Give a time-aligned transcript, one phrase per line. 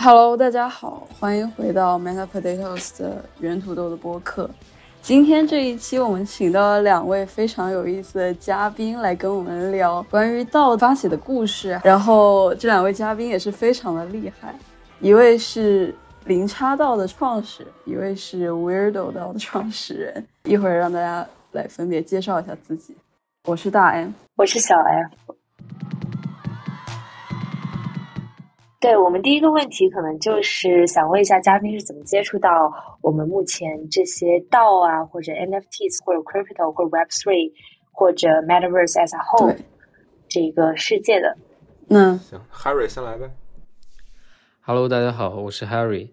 [0.00, 4.48] Hello，大家好，欢迎回到 Meta Potatoes 的原土豆的播客。
[5.02, 11.80] 今天这一期，我们请到了两位非常有意思的嘉宾来跟我们聊关于道发起的故事。
[11.82, 14.54] 然后这两位嘉宾也是非常的厉害，
[15.00, 15.92] 一位是
[16.26, 20.24] 零差道的创始人，一位是 Weirdo 道的创始人。
[20.44, 22.94] 一会儿让大家来分别介绍一下自己。
[23.46, 25.27] 我是大 M，我是小 M。
[28.80, 37.52] 对我们第一个问题，可能就是想问一下嘉宾是怎么接触到我们目前这些道啊，或者 NFTs，或者 Crypto，或者 Web Three，
[37.90, 39.56] 或者 Metaverse as a whole
[40.28, 41.36] 这个世界的。
[41.88, 43.28] 嗯，行，Harry 先来呗。
[44.60, 46.10] Hello，大家好，我是 Harry。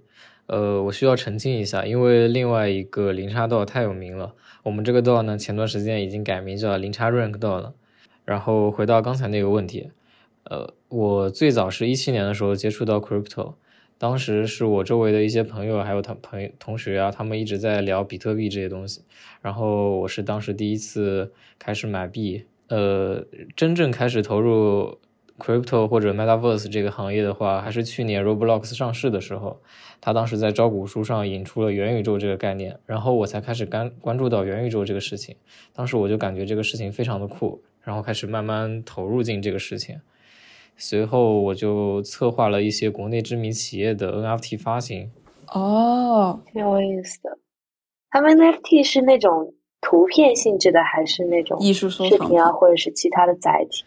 [0.47, 7.75] 呃，我需要澄清一下，因为另外一个零差道太有名了，我们这个道呢，前段时间已经改名叫零差 Rank 道了。
[8.23, 9.91] 然后回到刚才那个问题。
[10.49, 13.55] 呃，我最早是一七年的时候接触到 crypto，
[13.97, 19.01] 当时是我周围的一些朋友还有他朋友同学啊，他们一直在聊比特币这些东西，
[19.41, 24.99] 然后我是当时第一次开始买币，呃，真正开始投入
[25.39, 29.59] crypto 或者 metaverse 这个行业的话，还是去年 Roblox 上市的时候，
[29.99, 35.35] 他当时在招股书上引出了元宇宙这个概念，然后我才开始关关注到元宇宙这个事情，
[35.73, 39.99] 当时我就感觉这个事情非常的酷，然后开始慢慢投入进这个事情。
[40.77, 45.09] 随后我就策划了一些国内知名企业的 NFT 发行。
[45.47, 47.37] 哦，挺有意思的。
[48.09, 53.85] 他们 NFT 是那种图片性质的，还是那种艺术视频啊，或者是其他的载体？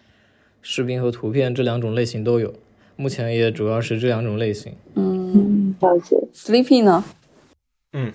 [0.62, 2.54] 视频和图片这两种类型都有，
[2.96, 4.74] 目前也主要是这两种类型。
[4.94, 6.16] 嗯，了解。
[6.32, 7.04] Sleepy 呢？
[7.92, 8.12] 嗯，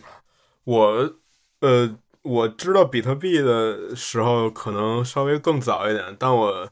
[0.63, 1.13] 我
[1.61, 6.69] 呃，我知道比特币的时候可能稍微更早一点，但我。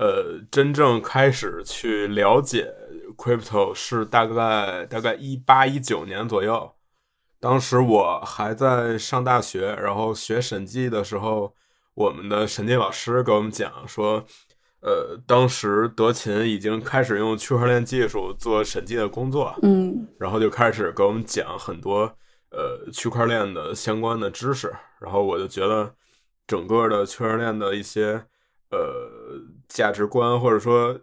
[0.00, 2.72] 呃，真正开始去了解
[3.18, 6.74] crypto 是大概大概一八一九年左右，
[7.38, 11.54] 当时我还在上大学，然后学审计的时候，
[11.92, 14.24] 我们的审计老师给我们讲说，
[14.80, 22.10] 呃，当时德勤已经开始用区块链技术做审计的工作，嗯，然后就开始给我们讲很多
[22.52, 25.94] 呃区块链的相关的知识，然后我就觉得
[26.46, 28.24] 整个的区块链的一些。
[28.72, 28.78] 呃，
[29.70, 31.00] 价值观或者说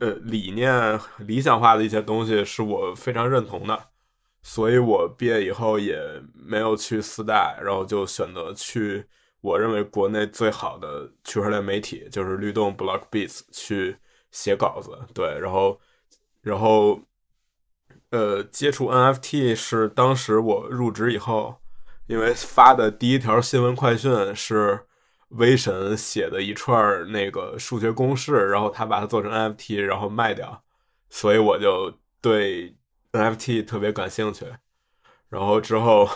[0.00, 3.90] 呃理念、理想化的一些东西是我非常认同的，
[4.42, 5.96] 所以我毕业以后也
[6.34, 9.06] 没有去四代，然后就选择去
[9.40, 13.96] 我认为国内最好的区块链媒体，就是律动 Blockbeats 去
[14.32, 14.90] 写稿子。
[15.14, 15.80] 对，然后
[16.40, 17.00] 然后
[18.10, 21.60] 呃，接触 NFT 是当时我入职以后，
[22.08, 24.80] 因为发的第一条新闻快讯是。
[25.32, 30.62] 威神写的一串那个数学公式，然后他把它做成 NFT，然后卖掉，
[31.10, 32.76] 所以我就对
[33.12, 34.46] NFT 特别感兴趣。
[35.28, 36.08] 然后之后，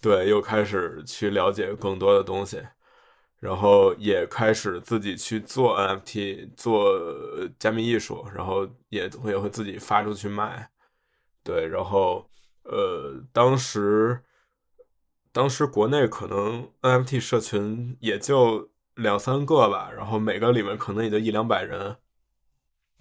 [0.00, 2.62] 对又开始去了解更多的东西，
[3.40, 7.00] 然后也开始自己去做 NFT，做
[7.58, 10.70] 加密艺术，然后也会也会自己发出去卖。
[11.42, 12.30] 对，然后
[12.64, 14.22] 呃，当时。
[15.32, 21.96] 当时国内可能 NFT 社群也就两三个吧，然后每个里面可能也就一两百人，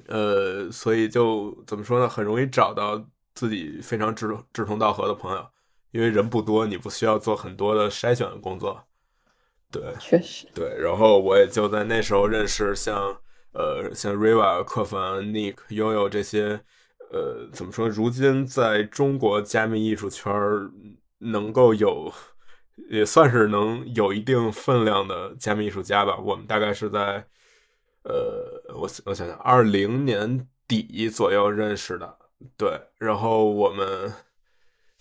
[0.08, 5.46] 呃，所以就怎么说呢，很容易找到自己非常志志同道合的朋友，
[5.92, 8.82] 因为人不多，你不需要做很多的筛选的工作。
[9.70, 13.20] 对，确实，对，然后我也就在那时候认识像
[13.52, 16.62] 呃像 Riva、克凡、Nick、拥有这些，
[17.12, 17.90] 呃，怎么说？
[17.90, 20.72] 如今在中国加密艺术圈儿。
[21.22, 22.12] 能够有，
[22.90, 26.18] 也算是能有一定分量的加密艺术家吧。
[26.18, 27.26] 我们大概是在，
[28.04, 32.18] 呃，我我想想，二零年底左右认识的。
[32.58, 34.12] 对，然后我们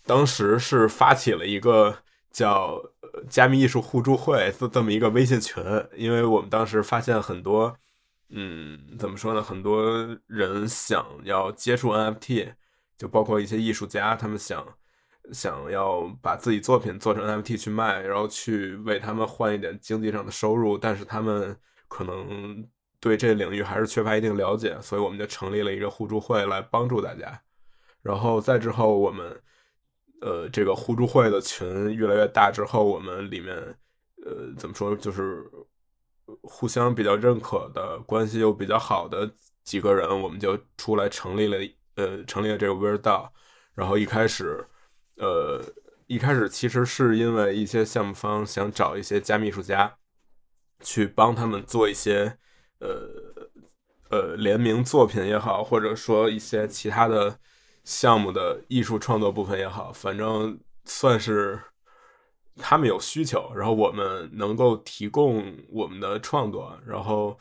[0.05, 1.97] 当时是发起了一个
[2.31, 2.79] 叫
[3.31, 5.65] “加密艺术互助会”这这么一个微信群，
[5.97, 7.75] 因为我们当时发现很多，
[8.29, 9.43] 嗯，怎么说呢？
[9.43, 12.53] 很多人想要接触 NFT，
[12.99, 14.67] 就包括一些艺术家，他们想。
[15.33, 21.57] 想要把自己作品做成 NFT 去卖，然后去为他们换一点经济上的收入，但是他们
[21.89, 22.69] 可能
[22.99, 27.41] 对这领域还是缺乏一定了解，所以我们就成立了一个互助会来帮助大家。
[28.03, 29.41] 然后再之后，我们
[30.21, 33.57] 呃这个互助会的群越来越大之后，我们里面
[34.25, 35.45] 呃怎么说，就是
[36.43, 39.31] 互相比较认可的关系又比较好的
[39.65, 41.59] 几个人，我们就出来成立了
[41.97, 43.29] 呃成立了这个 Weirdo，
[43.75, 44.67] 然后一开始。
[45.21, 45.63] 呃，
[46.07, 49.99] 一开始其实是因为一些项目方想找一些加密艺术家，
[50.83, 52.39] 去帮他们做一些
[52.79, 52.89] 呃
[54.09, 57.39] 呃联名作品也好，或者说一些其他的
[57.85, 61.61] 项目的艺术创作部分也好，反正算是
[62.57, 67.39] 他们有需求，然后我们能够提供我们的创作，然后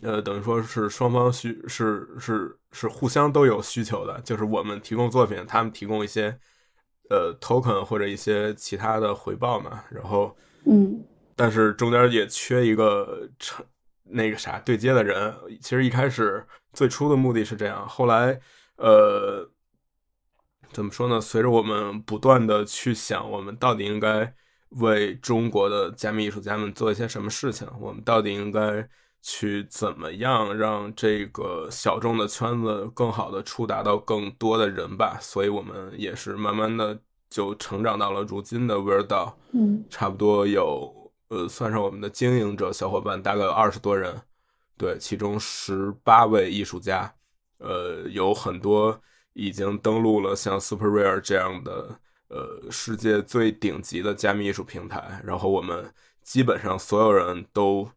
[0.00, 6.38] 呃，等于说是双方需是是是互相都有需求的，就是我们提供作品，他们提供一些
[7.10, 10.34] 呃 token 或者一些其他的回报嘛，然后
[10.64, 11.04] 嗯，
[11.36, 13.64] 但是中间也缺一个成
[14.04, 15.34] 那个啥对接的人。
[15.60, 16.42] 其实一开始
[16.72, 18.40] 最初的目的是这样，后来
[18.76, 19.46] 呃
[20.72, 21.20] 怎么说呢？
[21.20, 24.34] 随着我们不断的去想，我们到底应该
[24.70, 28.88] 为中国的加密艺术家们做一些什么事情，我们到底应该
[29.22, 35.16] 去怎么样让这个小众的圈子更好的触达到更多的人吧？
[35.20, 39.32] 所以我们也是慢慢的就成长到了如今的 Weird DAO。
[39.52, 44.20] 嗯差不多有呃，算上我们的经营者小伙伴，大概有二十多人，
[44.76, 47.14] 对，其中十八位艺术家，
[47.58, 49.00] 呃，有很多
[49.32, 51.98] 已经登录了像 Super Rare 这样的
[52.28, 57.88] 呃世界最顶级的加密艺术平台，然后我们基本上所有人都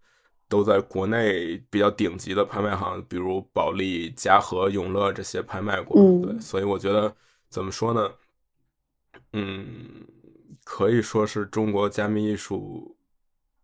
[0.48, 7.16] 都在国内比较顶级的拍卖行，比如保利、嘉禾、永乐这些拍卖过，嗯对，所以我觉得
[7.50, 8.12] 怎么说呢？
[9.34, 10.06] 嗯，
[10.64, 12.98] 可以说是中国加密艺术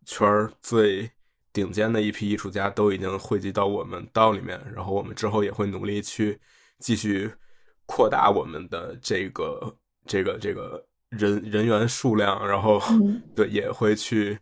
[0.04, 1.10] 圈儿最
[1.52, 6.40] 顶尖的一批艺术家都已经汇集到我们道里面，然后我们之后也会努力去
[6.78, 7.30] 继续
[7.86, 9.76] 扩大我们的这个
[10.06, 14.38] 这个这个人人员数量，然后嗯对也会去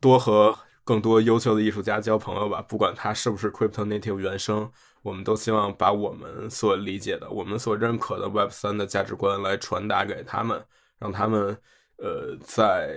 [0.00, 0.58] 多和
[0.90, 4.68] 更多优秀的艺术家交朋友吧，不管他是不是 Crypto Native 原生，
[5.02, 10.60] 我们都希望把我们所理解的、我们所认可的 Web 三的价值观来传达给他们，
[10.98, 11.56] 让他们
[11.98, 12.92] 呃在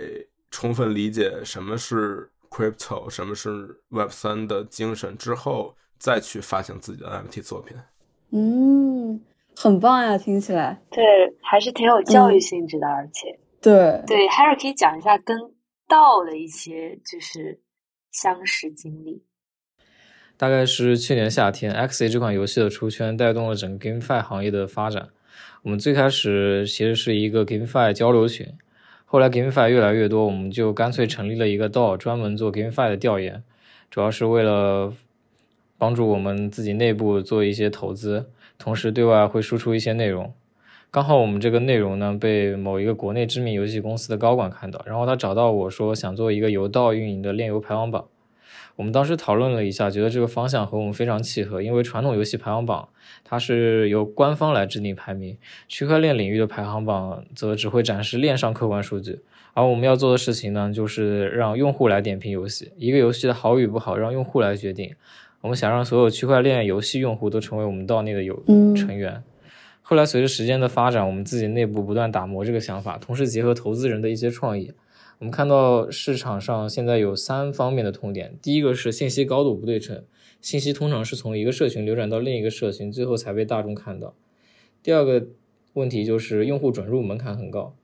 [0.49, 7.77] 充分理解什么是 Crypto、什么是 Web 三的精神之后，再去发行自己的 NFT 作品。
[8.31, 9.21] 嗯，
[9.55, 10.81] 很棒呀，听起来。
[10.89, 11.03] 对，
[11.43, 15.37] 还是挺有教育性质的，而且对，对 Harry 可以讲一下跟
[15.87, 17.61] 道的一些就是
[18.13, 19.21] 相识经历。
[20.37, 25.09] 大概是去年夏天，XA 这款游戏的出圈，带动了整个 GameFi 行业的发展。
[25.63, 28.47] 我们最开始其实是一个 GameFi 交流群，
[29.05, 33.43] 后来 GameFi 越来越多，我们就干脆成立了一个 DAO，专门做 GameFi 的调研，
[33.89, 34.93] 主要是为了
[35.77, 40.33] 帮助我们自己内部做一些投资，同时对外会输出一些内容。
[40.93, 48.05] 刚好我们这个内容呢被某一个国内知名游戏公司的高管看到，然后他找到我说想做一个游道运营的炼油排行榜。
[48.75, 52.89] 我们当时讨论了一下，觉得这个方向和我们非常契合，因为传统游戏排行榜
[53.23, 55.35] 它是由官方来制定排名，
[55.67, 59.19] 区块链领域的排行榜则只会展示链上客观数据，
[59.55, 64.93] 而我们要做的事情呢，就是让用户来点评游戏，一个游戏的好与不好让用户来决定。
[65.41, 68.35] 我们想让所有区块链游戏用户都成为我们道内的有
[68.75, 69.23] 成员。
[69.85, 74.71] 后来随着时间的发展，我们自己内部不断打磨这个想法，同时结合投资人的一些创意，
[75.19, 78.33] 我们看到市场上现在有三方面的痛点。
[78.41, 80.03] 第一个是信息高度不对称，
[80.41, 84.15] 信息通常是从一个社群流转到另一个社群，最后才被大众看到。
[84.81, 85.27] 第二个
[85.73, 87.75] 问题就是用户转入门槛很高，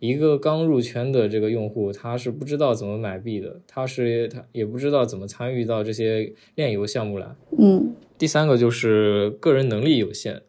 [0.00, 7.28] 一个刚入圈的这个用户，他是不知道怎么买币的，他是他也不知道怎么参与到这些链游项目来。
[7.58, 10.42] 嗯第三个就是个人能力有限，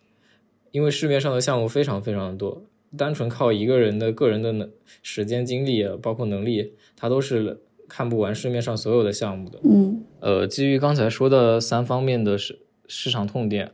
[0.76, 2.62] 因为市面上的项目非常非常的多，
[2.98, 4.70] 单纯靠一个人的个人的能
[5.02, 9.58] 时间精力，包括能力，他都是看不完市面上所有的项目的。
[9.64, 13.72] 嗯呃，基于刚才说的三方面的市市场痛点，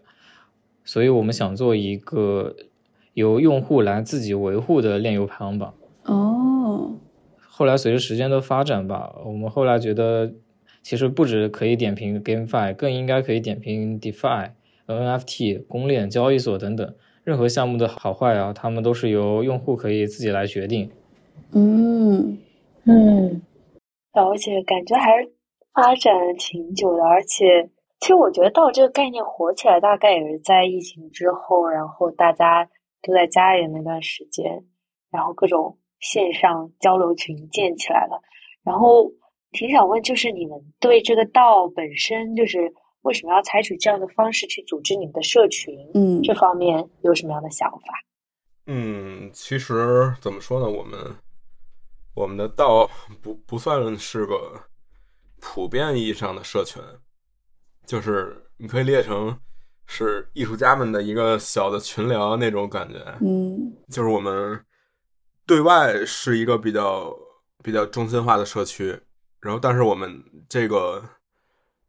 [0.85, 2.55] 所以我们想做一个
[3.15, 5.73] 由用户来自己维护的链游排行榜。
[6.05, 6.99] 哦，
[7.39, 10.31] 后来随着时间的发展吧，我们后来觉得，
[10.83, 14.51] 其实不止可以点评 GameFi，更应该可以点评 DeFi、
[14.87, 20.91] NFT、公链、交易所等等，任何项目的好坏啊，他们都是由用户可以自己来决定。
[21.53, 22.37] 嗯
[22.85, 23.41] 嗯，
[24.13, 25.31] 而且感觉还是
[25.73, 27.69] 发展挺久的，而且
[27.99, 32.67] 其实我觉得道这个概念火起来，大概也是在疫情之后，然后大家
[33.01, 34.63] 都在家里的那段时间，
[35.11, 38.21] 然后各种线上交流群建起来了。
[38.63, 39.11] 然后
[39.51, 47.87] 挺想问，就是你们对这个道本身，就是为什么要采取这样的方式去组织你们的社群，嗯这方面有什么样的想法？
[48.67, 51.15] 嗯，其实怎么说呢，我们
[52.13, 52.89] 我们的道
[53.21, 54.61] 不不算是个
[55.39, 56.81] 普遍意义上的社群，
[57.85, 59.39] 就是你可以列成
[59.87, 62.99] 是艺术家们的一个小的群聊那种感觉。
[63.19, 64.63] 嗯就是我们
[65.47, 67.13] 对外是一个比较
[67.63, 69.01] 比较中心化的社区，
[69.41, 71.03] 然后但是我们这个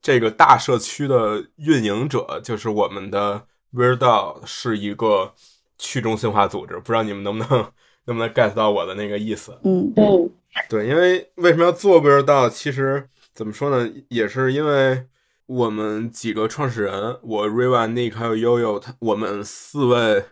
[0.03, 5.33] 这个大社区的运营者就是我们的 WeirdDAO 是一个
[5.79, 7.73] 去中心化组织，不知道你们能不能
[8.07, 9.57] 能不能 get 到我的那个意思？
[9.63, 10.31] 嗯嗯
[10.69, 12.51] 对，因为为什么要做 WeirdDAO？
[12.51, 15.07] 其实怎么说呢，也是因为
[15.47, 20.25] 我们几个创始人，我 Riva、Nick 还有悠悠，他我们四位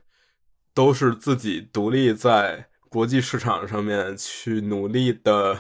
[0.75, 5.59] 都是自己独立在国际市场上面去努力的，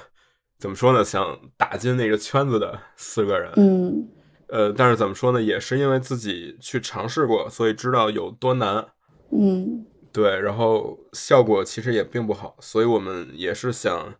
[0.61, 1.02] 怎么说呢？
[1.02, 3.50] 想打进那个圈子的四个人。
[3.57, 4.07] 嗯
[4.49, 5.40] 呃，但是怎么说呢？
[5.40, 8.85] 也是因为自己去尝试过，所以知道有多难。
[9.33, 14.12] 嗯对，然后效果其实也并不好，所以我们也是想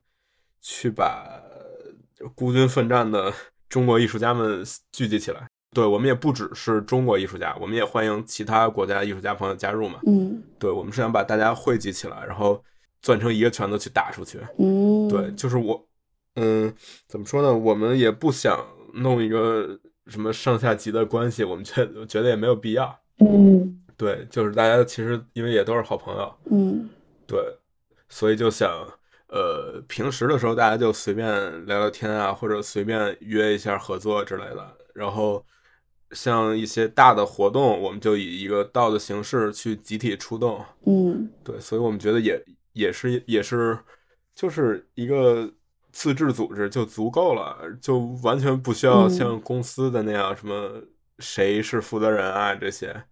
[0.63, 1.43] 去把
[2.35, 3.33] 孤军奋战的
[3.69, 5.49] 中国艺术家们聚集起来。
[5.75, 9.99] 对我们也不只是中国艺术家，我们也欢迎其他国家艺术家朋友加入嘛。
[10.07, 12.63] 嗯对，我们是想把大家汇集起来，然后
[13.03, 14.39] 攥成一个拳头去打出去。
[14.59, 15.85] 嗯，对，就是我，
[16.37, 16.73] 嗯，
[17.07, 17.53] 怎么说呢？
[17.53, 22.99] 我们也不想弄一个什么上下级的关系，我们觉得 觉得也没有必要。
[23.19, 26.89] 嗯对，就是大家其实因为也都是好朋友，嗯
[27.27, 27.39] 对，
[28.09, 28.71] 所以就想，
[29.29, 31.27] 呃，平时的时候大家就随便
[31.67, 34.77] 聊聊天啊，或者随便约一下合作之类的。
[34.95, 35.45] 然后
[36.13, 40.65] 像一些大的活动，我们就以一个道的形式去集体出动。
[40.87, 43.79] 嗯对，所以我们觉得也也是也是，
[44.35, 45.53] 就是一个
[45.93, 50.83] 自治组织就足够了，就完全不需要嗯像公司的那样什么
[51.19, 53.05] 谁是负责人啊这些。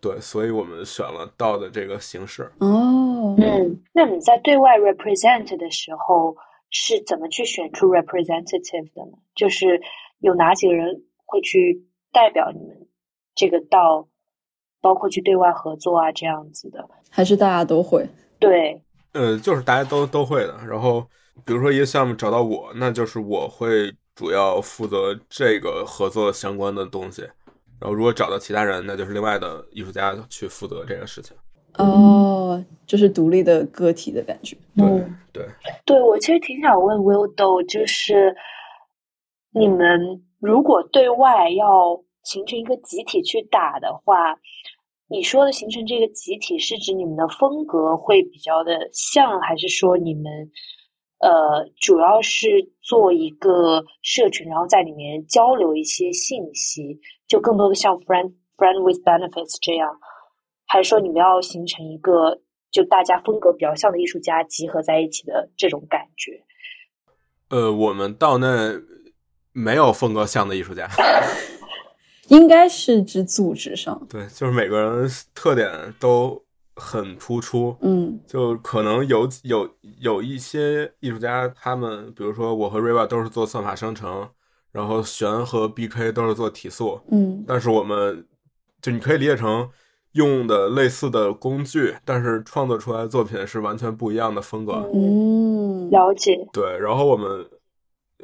[0.00, 2.50] 对，所以我们选了道的这个形式。
[2.60, 6.34] 哦嗯，那你在对外 represent 的时候
[6.70, 9.18] 是怎么去选出 representative 的呢？
[9.34, 9.78] 就是
[10.20, 12.88] 有哪几个人会去代表你们
[13.34, 14.08] 这个道，
[14.80, 16.88] 包括去对外合作啊这样子的？
[17.10, 18.08] 还是大家都会。
[18.38, 20.58] 对，呃，就是大家都都会的。
[20.66, 21.06] 然后，
[21.44, 27.22] 比如说一个项目找到我，那就是我会主要负责这个合作相关的东西。
[27.80, 31.34] 然后，如果找到其他人，那就是另外的艺术家去负责这个事情。
[31.78, 34.54] 哦，就是独立的个体的感觉。
[34.76, 35.46] 对、嗯对，
[35.86, 38.36] 对，我其实挺想问 Will Do，就是
[39.54, 44.36] 你们如果对外要形成一个集体去打的话，
[45.08, 50.24] 你说的形成这个集体是指你们的风格会比较的像，还是说你们
[51.20, 52.48] 呃主要是
[52.80, 56.98] 做一个社群，然后在里面交流一些信息，
[57.28, 59.88] 就更多的像 friend friend with benefits 这样，
[60.66, 66.42] 还是说你们要形成一个就大家风格比较像的艺术家集合在一起的这种感觉？
[67.50, 68.80] 呃，我们到那
[69.52, 70.88] 没有风格像的艺术家，
[72.28, 76.44] 应该是指组织上，对，就是每个人特点都
[76.80, 77.76] 很突出。
[77.82, 79.68] 嗯就可能有有
[80.00, 84.28] 有一些艺术家，他们比如说我和 Riva 都是做算法生成，
[84.72, 88.26] 然后玄和 BK 都是做体速，嗯但是我们
[88.80, 89.68] 就你可以理解成
[90.12, 94.90] 用的类似的工具，但是创作出来的作品是完全不一样的风格。
[94.92, 97.46] 嗯，了解，对，然后我们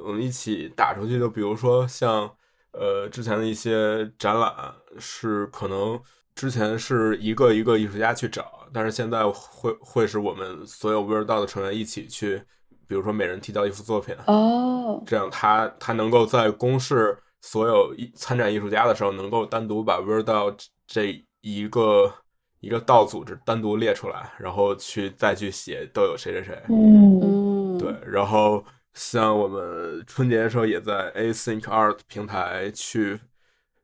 [0.04, 2.30] 我们一起打出去，就比如说像
[2.72, 4.52] 呃之前的一些展览，
[4.98, 6.00] 是可能
[6.36, 12.42] 之前是一个一个艺术家去找，但是现在会会是我们所有 Weird 道的成员一起去，
[12.86, 20.54] 比如说每人提交一幅作品，哦，这样他他能够在公示所有艺参展艺术家的时候，能够单独把 Weird 道
[20.86, 22.12] 这一个
[22.60, 26.62] 一个道组织单独列出来，然后去再去写都有谁谁谁。
[26.68, 28.62] 嗯嗯，对，然后
[28.92, 33.18] 像我们春节的时候也在 Async Art 平台去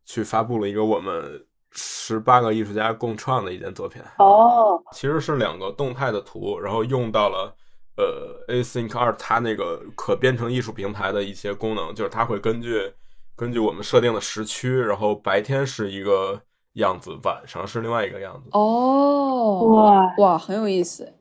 [0.05, 7.55] 去发布了一个我们十八个艺术家共创的一件作品，哦，其实是两个动态的图，然后用到了
[7.97, 12.93] 呃 Async Art 它那个可编程艺术平台的一些功能，就是它会根据
[13.35, 16.41] 根据我们设定的时区，然后白天是一个
[16.75, 18.51] 样子，晚上是另外一个样子。
[18.53, 21.15] 哦，哇，哇，很有意思。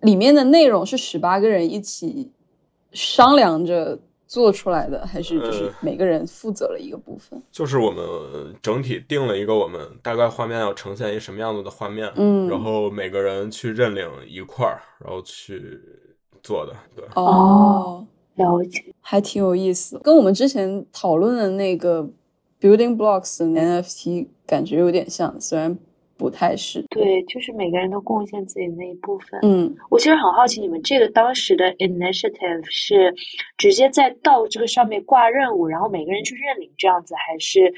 [0.00, 2.32] 里面的内容是十八个人一起
[2.92, 3.98] 商量着
[4.28, 7.42] 做出来的，还是就是呃每个人负责了一个部分？
[7.50, 15.80] 就是我们整体定了一个我们大概画面要呈现一什么样子的画面，嗯然后每个人去认领一块儿，然后去
[16.42, 18.06] 做的，对，哦，
[18.36, 22.06] 了解，还挺有意思，跟我们之前讨论的那个
[22.60, 25.76] building blocks 的 NFT 感觉有点像，虽然
[26.18, 26.84] 不太是。
[26.90, 29.40] 对，就是每个人都贡献自己的那一部分。
[29.42, 33.14] 嗯我其实很好奇，你们这个当时的 initiative 是
[33.56, 37.72] 直接在到这个上面挂任务，然后每个人去认领这样子，还是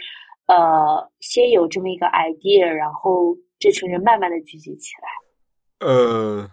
[0.47, 5.87] 呃先有这么一个 idea，然后这群人慢慢的聚集起来？
[5.87, 6.50] 呃，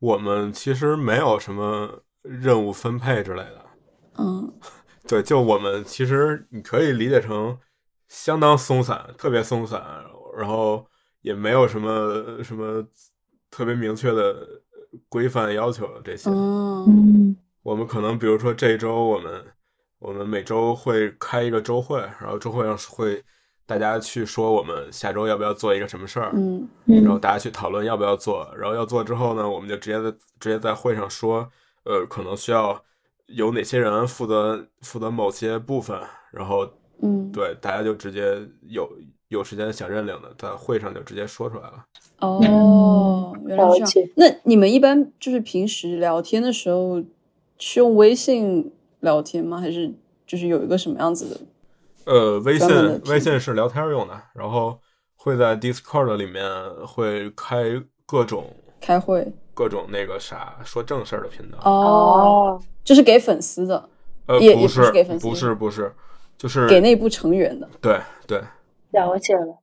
[0.00, 3.66] 我们其实没有什么任务分配之类的，
[4.18, 4.52] 嗯
[5.06, 7.58] 对，就我们其实你可以理解成
[8.08, 9.80] 相当松散，特别松散，
[10.36, 10.86] 然后
[11.22, 12.84] 也没有什么什么
[13.50, 14.46] 特别明确的
[15.08, 16.30] 规范要求这些。
[16.30, 17.36] 嗯嗯。
[17.62, 19.44] 我们可能比如说这一周我们
[19.98, 23.22] 我们每周会开一个周会，然后周会上会
[23.64, 26.68] 大家去说我们下周要不要做一个什么事儿，嗯。
[26.86, 27.20] 然后嗯。
[27.20, 31.50] 大家去讨论要不要做，然后要做之后呢，我们就直接在直接在会上说，
[31.84, 32.84] 呃，可能需要
[33.26, 35.98] 有哪些人负责负责某些部分，
[36.32, 36.68] 然后
[37.02, 38.86] 嗯，对大家就直接有
[39.28, 41.84] 有时间想认领的，在会上就直接说出来了。
[42.20, 44.10] 哦，原来是这样。
[44.16, 47.02] 那你们一般就是平时聊天的时候
[47.58, 49.58] 是用微信聊天吗？
[49.58, 49.92] 还是
[50.26, 51.40] 就是有一个什么样子的？
[52.04, 52.68] 呃，微信
[53.06, 54.78] 微信是聊天用的，然后
[55.16, 56.44] 会在 Discord 里面
[56.86, 61.58] 会开各种开会各种那个啥说正事儿的频道。
[61.64, 63.88] 哦，哦，就是给粉丝的，
[64.26, 65.92] 呃，也也不是是给粉丝不是不是，
[66.38, 67.68] 就是给内部成员的。
[67.80, 68.40] 对对。
[68.94, 69.58] 了解了。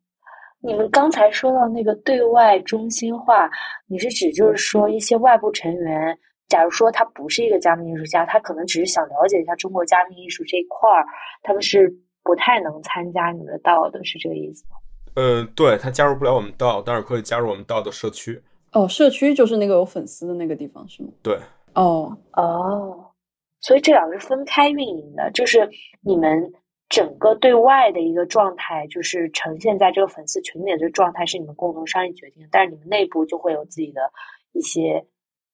[0.59, 3.49] 你们刚才说到那个对外中心化，
[3.87, 6.15] 你是指就是说一些外部成员，
[6.47, 11.03] 假如说他不是一个加密艺术家，他可能只是想了解一下中国加密艺术这一块儿，
[11.41, 14.75] 他们是不太能参加你们的道的，是这个意思吗？
[15.15, 18.39] 嗯，对他加入不了我们道，但是可以加入我们道的社区。
[18.73, 21.09] 哦，社区就是那个有粉丝的那个地方是吗？
[21.23, 21.39] 对，
[21.73, 23.11] 哦，哦，
[23.61, 25.67] 所以这两个是分开运营的，就是
[26.01, 26.53] 你们
[26.91, 34.01] 整个对外的一个状态，就是呈现在这个粉丝群里的这个状态是你们共同商议决定，但是你们内部就会有自己的
[34.51, 35.03] 一些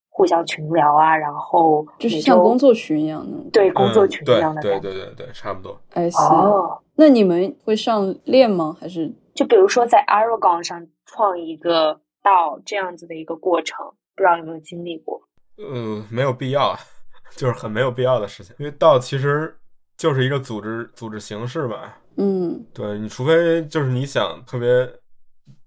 [0.10, 3.38] 互相群聊啊，然后就是像工作群一样的。
[3.54, 4.80] 对工作群一样的对。
[4.80, 5.80] 对对对，差不多。
[5.92, 6.18] 哎，是。
[6.18, 8.76] 哦，那你们会上链吗？
[8.82, 15.22] 还是就比如说在 Aragon 上创一个道这样子的一个过程，不知道有没有经历过？
[15.60, 16.80] 嗯，没有必要啊，
[17.38, 19.56] 就是很没有必要的事情，因为道其实
[19.98, 21.98] 就是一个组织组织形式吧。
[22.18, 24.88] 嗯对你，除非就是你想特别，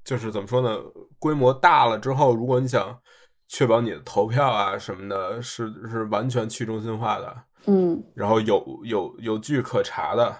[0.04, 0.78] 就是怎么说呢，
[1.18, 2.98] 规模大了之后，如果你想
[3.46, 10.36] 确保你的投票啊什么的，是是完全去中心化的，嗯然后有有有据可查的，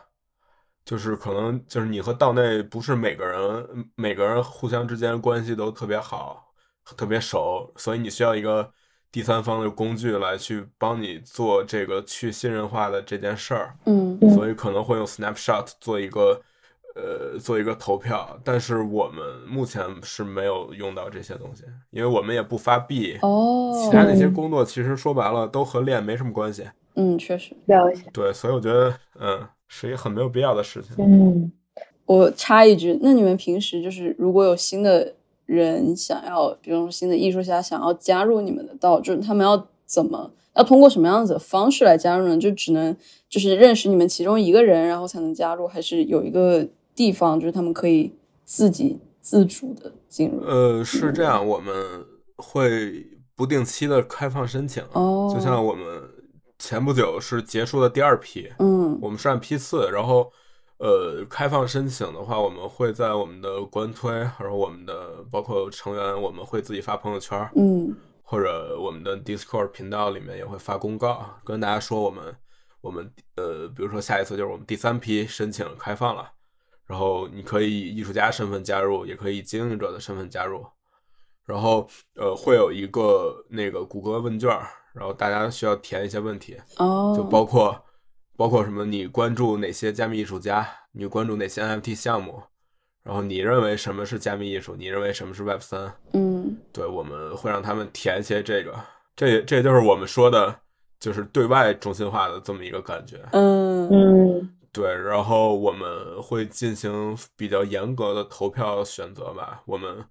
[0.85, 6.53] 就是可能就是你和道内不是每个人每个人互相之间关系都特别好，
[6.97, 8.73] 特别熟，所以你需要一个
[9.13, 16.41] 第三方的工具来去帮你做这个去信任化的这件事儿，嗯嗯所以可能会用 Snapshot 做一个
[16.95, 23.19] 呃做一个投票，但是我们目前是没有用到这些东西，因为我们也不发币。
[23.23, 27.57] 哦，其他那些工作其实说白了都和链没什么关系，嗯，确实。
[27.67, 28.03] 了解。
[28.13, 30.95] 对，所以我觉得，嗯，是一个很没有必要的事情。
[30.99, 31.51] 嗯
[32.07, 35.15] 我插一句，那你们平时就是如果有新的
[35.51, 42.39] 人想要，比如说新的艺术家想要加入你们的道，就是他们要怎么，要通过什么样子的方式来加入呢？
[42.39, 42.97] 就只能
[43.29, 48.13] 就是认识你们其中一个人，然后才能加入，还是有一个地方就是他们可以
[48.45, 50.41] 自己自主的进入？
[50.45, 51.75] 呃，是这样，我们
[52.37, 55.85] 会不定期的开放申请，哦，就像我们
[56.61, 60.31] 前不久是结束的第二批，嗯我们是按批次，然后
[60.81, 67.95] 呃，开放申请的话，我们会在我们的官推，然后我们的包括成员，我们会自己发朋友圈，嗯。
[68.23, 72.35] 或者我们的 Discord 频道里面也会发公告，跟大家说我们
[72.81, 76.31] 我们呃，比如说下一次就是我们第三批申请开放了，
[76.87, 80.65] 然后你可以以艺术家身份加入，也可以以经营者的身份加入，
[81.45, 84.49] 然后呃会有一个那个谷歌问卷，
[84.95, 87.77] 然后大家需要填一些问题，哦，就包括
[88.41, 92.43] 包括什么你关注哪些加密艺术家，你关注哪些 NFT 项目，
[93.03, 95.93] 然后你认为什么是加密艺术，你认为什么是 Web 三。
[96.15, 98.75] 嗯对，我们会让他们填一些这个，
[99.15, 100.57] 这也这就是我们说的，
[100.99, 103.19] 就是对外中心化的这么一个感觉。
[103.33, 109.61] 嗯嗯对，然后我们会进行比较严格的投票选择吧。
[109.67, 110.03] 我们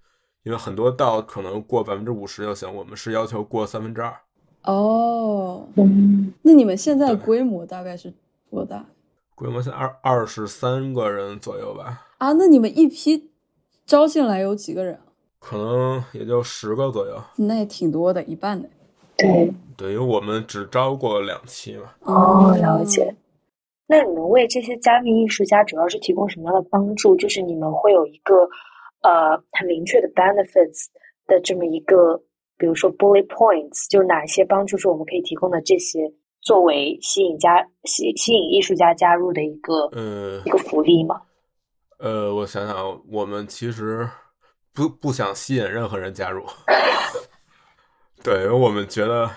[0.44, 4.16] 因为很多道可能过百分之五十就行，我们是要求过三分之二。
[4.70, 8.14] 哦，嗯，那你们现在对规模大概是
[8.52, 8.86] 多大
[9.34, 12.34] 规模现在二二十三个人左右吧，啊？
[12.34, 13.32] 那你们一批
[13.86, 15.02] 招进来有几个人啊？
[15.40, 17.20] 可能也就十个左右。
[17.38, 18.70] 那也挺多的，一半的。
[19.18, 21.94] 对，对，因为我们只招过两期嘛。
[22.02, 23.16] 哦，了解。
[23.88, 27.16] 那你们为这些加密艺术家主要是提供什么样的帮助？
[27.16, 28.36] 就是你们会有一个
[29.02, 30.88] 呃很明确的 benefits
[31.26, 32.22] 的这么一个，
[32.60, 36.00] 比如说 bullet points，就是哪些帮助是我们可以提供的这些，
[36.42, 41.22] 作为吸引加吸吸引艺术家加入的一个呃一个福利吗？
[41.98, 44.08] 呃，我想想，我们其实
[44.74, 46.44] 不不想吸引任何人加入。
[48.24, 49.30] 对，因为我们觉得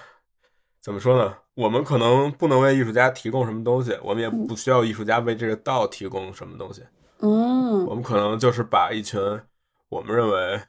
[0.80, 1.36] 怎么说呢？
[1.54, 6.82] 我们可能不能为艺术家提供什么东西，我们也不需要艺术家为这个道提供什么东西。
[7.20, 9.20] 嗯我们可能就是把一群
[9.88, 10.60] 我们认为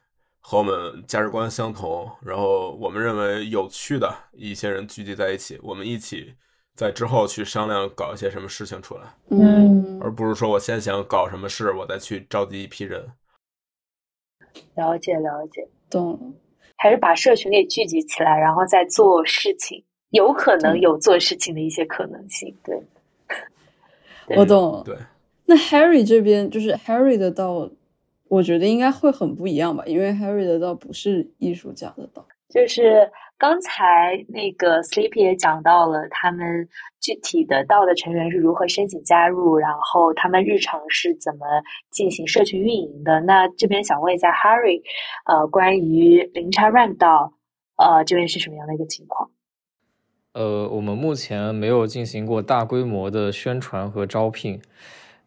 [0.46, 6.34] 和我们价值观相同，然后我们认为有趣的一些人聚集在一起，我们一起
[6.74, 13.10] 在之后去商量搞一些什么事情出来，嗯，而不是说我先想搞什么事，我再去召集一批人。
[14.74, 16.18] 了解了解，懂了。
[16.76, 22.54] 还是把社群给聚集起来，然后再做事情，有可能有做事情的一些可能性。
[22.62, 22.78] 对，
[24.26, 24.82] 对我懂了。
[24.84, 24.94] 对，
[25.46, 27.70] 那 Harry 这边就是 Harry 的道，
[28.34, 32.26] 我觉得应该会很不一样吧，因为 Harry 的道不是艺术家的道。
[32.48, 36.68] 就是刚才那个 Sleepy 也讲到了他们
[37.00, 41.46] 具体的道的成员是如何申请加入，然后他们日常是怎么
[41.90, 43.20] 进行社群运营的。
[43.20, 44.82] 那这边想问一下 Harry，
[45.26, 47.32] 呃，关于零差 rank 道，
[47.76, 49.30] 呃，这边是什么样的一个情况？
[50.34, 54.60] 呃，我们目前没有进行过大规模的宣传和招聘。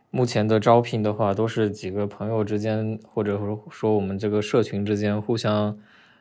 [0.09, 5.77] 目前的招聘的话，都是几个朋友之间，或者说说我们这个社群之间互相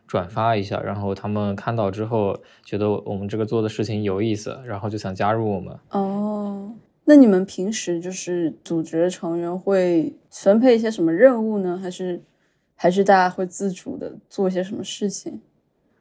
[0.06, 5.76] 转发一下，然后他们看到之后觉得我们这个做的事情有意思，然后就想加入我们。
[5.90, 11.78] 哦，那你们平时就是组织的成员会分配一些什么任务呢？
[11.80, 12.22] 还是
[12.74, 15.40] 还是大家会自主的做一些什么事情？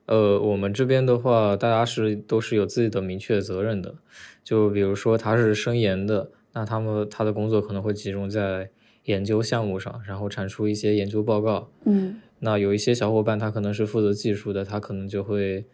[0.07, 3.95] 呃，我们这边的话，大家是都是有自己的明确责任的。
[4.43, 8.67] 就比如说他是生研的，那他们他的工作可能会集中在
[9.03, 11.69] 研究项目上，然后产出一些研究报告。
[11.83, 15.65] 嗯那有一些小伙伴他可能是负责技术的，他可能就会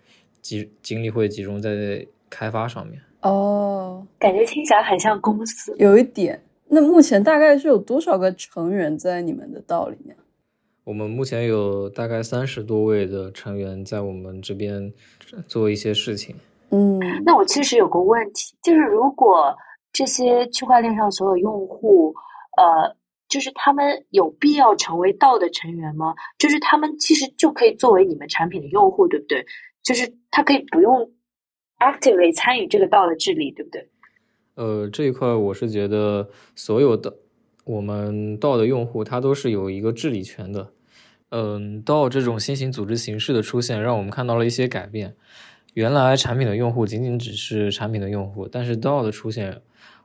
[0.41, 3.02] 集精力会集中在开发上面。
[3.22, 5.76] 哦，感觉听起来很像公司。
[5.78, 6.41] 有一点。
[6.67, 10.15] 那目前大概是有多少个成员在你们的道里面？
[10.84, 14.91] 我们目前有大概三十多位的成员在我们这边
[15.48, 16.36] 做一些事情。
[16.70, 19.54] 嗯，那我其实有个问题，就是如果
[19.93, 22.13] 这些区块链上所有用户，
[22.58, 22.95] 呃，
[23.27, 26.13] 就是他们有必要成为道的成员吗？
[26.38, 29.45] 就是他们其实就可以作为你们产品的用户，对不对？
[29.84, 31.12] 就是他可以不用
[31.80, 33.89] actively 参与这个道的治理，对不对？
[34.56, 37.17] 呃，这一块我是觉得所有的
[37.63, 40.71] 我们道的用户，他都是有一个治理权的。
[41.30, 45.15] 嗯，道这种新型组织形式的出现，让我们看到了一些改变。
[45.73, 49.62] 原来产品的用户仅仅只是产品的用户，但是道的出现，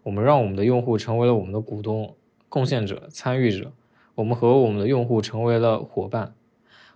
[0.07, 2.15] 我们让我们的用户成为了我们的股东、
[2.49, 3.73] 贡献者、参与者。
[4.15, 6.33] 我们和我们的用户成为了伙伴。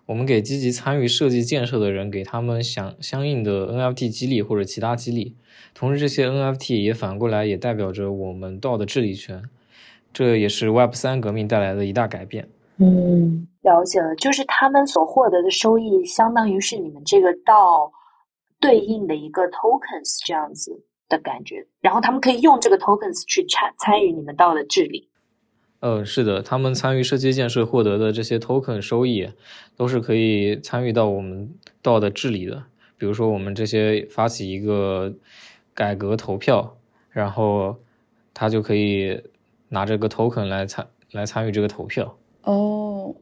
[0.07, 5.35] 我们给积极参与设计建设的人，给他们相相应的 NFT 激励或者其他激励。
[5.75, 9.43] 同时，这些 NFT 也反过来也代表着我们道的治理权。
[10.13, 12.49] 这也是 Web 三革命带来的一大改变。
[12.79, 17.91] 嗯，了解了，就是他们所获得的收益，相当于是你们这个道
[18.61, 25.09] 对应的一个 tokens 这样子的感觉，然后他们可以用这个 tokens 去参参与你们道的治理。
[25.81, 29.29] 嗯，是的，他们参与社区建设获得的这些 token 收益，
[29.77, 32.65] 都是可以参与到我们道的治理的。
[32.99, 35.15] 比如说，我们这些发起一个
[35.73, 36.77] 改革投票，
[37.09, 37.77] 然后
[38.35, 39.23] 他就可以
[39.71, 42.19] 拿这个 token 来参来参与这个投票。
[42.43, 43.15] 哦，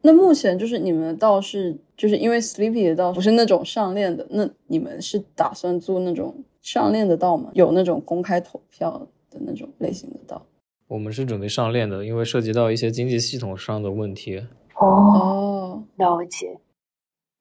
[0.00, 7.48] 那目前就是你们的道是，就是因为 Sleepy 的道不是那种上链的，那你们是打算做那种上链的道吗？
[7.54, 8.90] 有那种公开投票
[9.30, 10.44] 的那种类型的道？
[10.88, 14.38] 我们是准备上链的，因为涉及到一些经济系统上的问题。
[14.74, 16.58] 哦，哦，了解。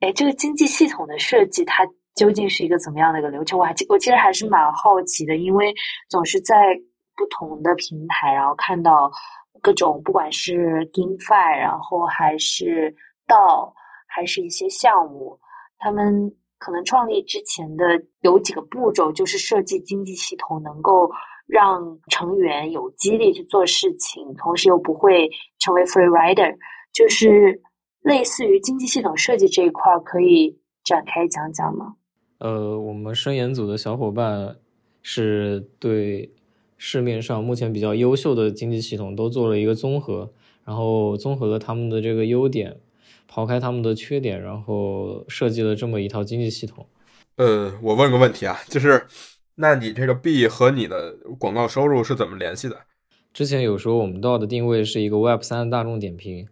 [0.02, 1.84] 哎，这个经济系统的设计，它
[2.14, 3.58] 究竟是一个怎么样的一个流程？
[3.58, 5.74] 我还我其实还是蛮好奇的，因为
[6.08, 6.56] 总是在
[7.16, 9.12] 不同的平台，然后看到
[9.60, 13.74] 各种不管是 GameFi，然后还是道，
[14.06, 15.40] 还是一些项目，
[15.80, 16.32] 他们
[16.66, 17.86] 可能创立之前的
[18.22, 21.08] 有几个步骤，就是设计经济系统能够
[21.46, 26.56] 让成员有激励去做事情，同时又不会成为 free rider，
[26.92, 27.62] 就是
[28.02, 31.94] 类似于经济系统设计这一块，可以展开讲讲吗？
[32.40, 34.56] 呃，我们深研组的小伙伴
[35.04, 36.34] 是对
[36.78, 40.34] 市面上目前比较优秀的经济系统都做了一个综合，
[40.66, 42.76] 然后综合了他们的这个优点，
[43.30, 46.88] 刨开他们的缺点，然后设计了这么一套经济系统。
[47.38, 49.08] 呃，我问个问题啊，就是，
[49.56, 52.78] 那你这个币和你的广告收入是怎么联系的？
[53.34, 56.48] 之前有说我们道的定位是一个 Web 三的大众点评，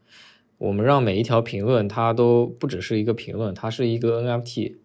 [0.57, 4.75] 我们让每一条评论它都不只是一个评论，它是一个 NFT，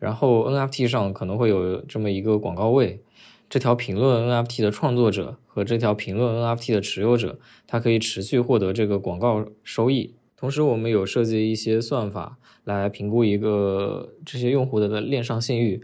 [0.00, 3.00] 然后 NFT 上可能会有这么一个广告位，
[3.48, 10.16] 这条评论 NFT 的创作者和这条评论 NFT 的持有者，他可以持续获得这个广告收益。
[10.36, 15.82] 同时，我们有设计一些算法来评估一个这些用户的链上信誉，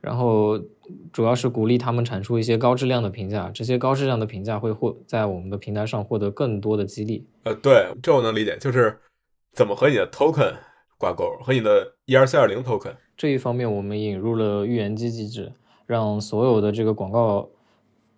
[0.00, 0.60] 然后
[1.10, 7.26] 主要是鼓励他们产出一些高质量的评价，这些高质量的评价会获在我们的平台上获得更多的激励。
[7.44, 8.98] 呃，对，这我能理解，就是
[9.52, 10.52] 怎么和你的 token
[10.98, 12.94] 挂钩，和你的 ERC 二零 token。
[13.16, 15.52] 这一方面，我们引入了预言机机制，
[15.86, 17.48] 让所有的这个广告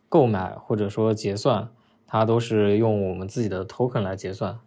[0.09, 1.68] 购买或者说结算，
[2.09, 4.59] 它都是用我们自己的 token 来结算。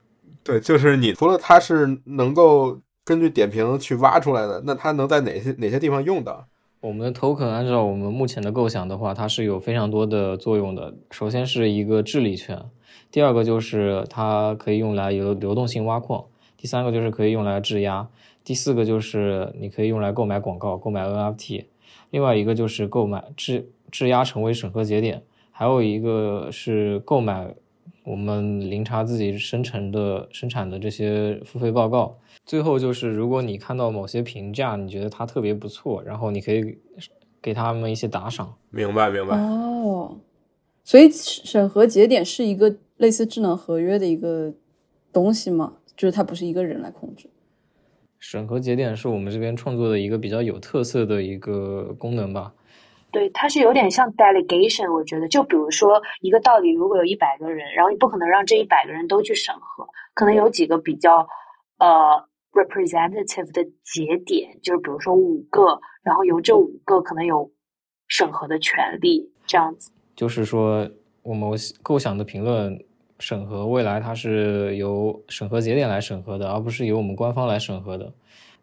[0.50, 6.48] 对，就是你除了它是能够根据点评去挖出来的，那它能在哪些哪些地方用到？
[6.82, 10.96] 我们的 token 按照我们目前的构想的话，它是有非常多的作用的。
[11.12, 12.60] 首先是一个治理权，
[13.12, 16.26] 第二个就是它可以用来有流动性挖矿，
[16.58, 18.08] 第三个就是可以用来质押，
[18.44, 21.66] 第四个就是你可以用来购买广告、购买 NFT，
[22.10, 27.54] 另外一个就是购买质质押成为审核节点，还有一个是购买
[28.04, 32.18] 我们零差自己生成的生产的这些付费报告。
[32.46, 36.78] 最后就是，如果你看到某些评价，你觉得它特别不错，然后你可以
[37.42, 38.56] 给他们一些打赏。
[38.72, 39.38] 明白，明白。
[39.38, 40.18] 哦，
[40.84, 44.54] 所以审核节点是一个类似智能合约的一个
[45.14, 45.74] 东西吗？
[45.96, 47.30] 就是它不是一个人来控制。
[48.18, 52.54] 审核节点是我们这边创作的一个比较有特色的一个功能吧？
[53.12, 54.94] 对，它是有点像 delegation。
[54.94, 61.28] 我觉得，就比如说一个道理，如果有一百个人，然后你不可能让这一百个人都去审核，可能有几个比较
[61.80, 62.28] 呃。
[62.52, 67.50] representative 的节点就是比如说五个，然后由这五个可能有
[68.08, 69.92] 审核的权利，这样子。
[70.16, 70.90] 就是说，
[71.22, 71.52] 我们
[71.84, 72.76] 构想的评论
[73.20, 78.12] 审核，未来它是由审核节点来审核的，而不是由我们官方来审核的。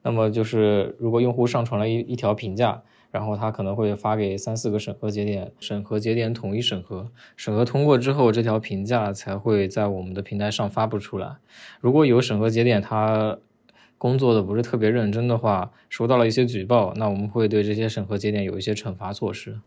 [0.02, 11.36] 那么就是，如果用户上传了一一条评价，然后他可能会发给三四个审核节点，审核节点统一审核，审核通过之后，这条评价才会在我们的平台上发布出来。
[11.80, 13.38] 如果有审核节点，它
[13.98, 19.58] 工作的不是特别认真的话，收到了一些举报，那我们会对这些审核节点有一些惩罚措施。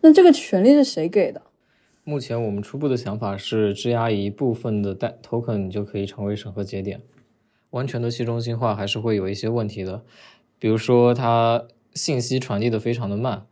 [0.00, 1.42] 那这个权利是谁给的？
[2.04, 7.00] 目前我们初步的想法是，质押一部分的代 token 就可以成为审核节点。
[7.70, 10.02] 完全的去中心化还是会有一些问题的，
[10.58, 13.42] 比如说它信息传递的非常的慢，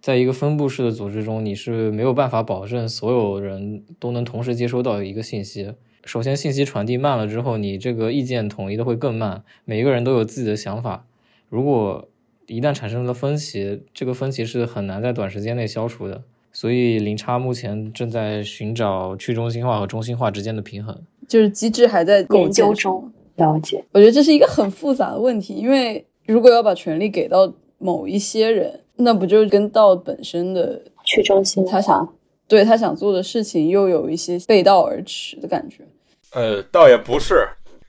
[0.00, 5.74] 在一个分布式的组织中，你是没有办法保证所有人都能同时接收到一个信息。
[6.04, 9.44] 首先，信息传递慢了之后，你这个意见统一的会更慢。
[9.64, 11.06] 每一个人都有自己的想法，
[11.48, 12.08] 如果
[12.48, 16.24] 一旦产生了分歧，这个分歧是很难在短时间内消除的。
[16.52, 23.10] 所以，零差目前正在寻找去中心化和中心化之间的平衡，就是机制还在研究中。
[23.36, 27.50] 了解，我觉得这是一个很复杂的问题，因为如果要把权力给到
[27.82, 32.14] 某一些人，那不就跟道本身的去中心他想
[32.46, 35.84] 对他想做的事情又有一些背道而驰的感觉。
[36.32, 37.48] 呃，倒也不是，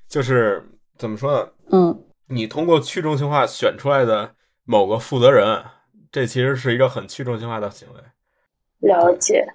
[0.10, 0.64] 就是
[0.98, 1.50] 怎么说呢？
[1.72, 4.32] 嗯，你通过去中心化选出来的
[4.66, 5.64] 某个负责人，
[6.12, 8.90] 这其实是一个很去中心化的行为。
[8.90, 9.46] 了解。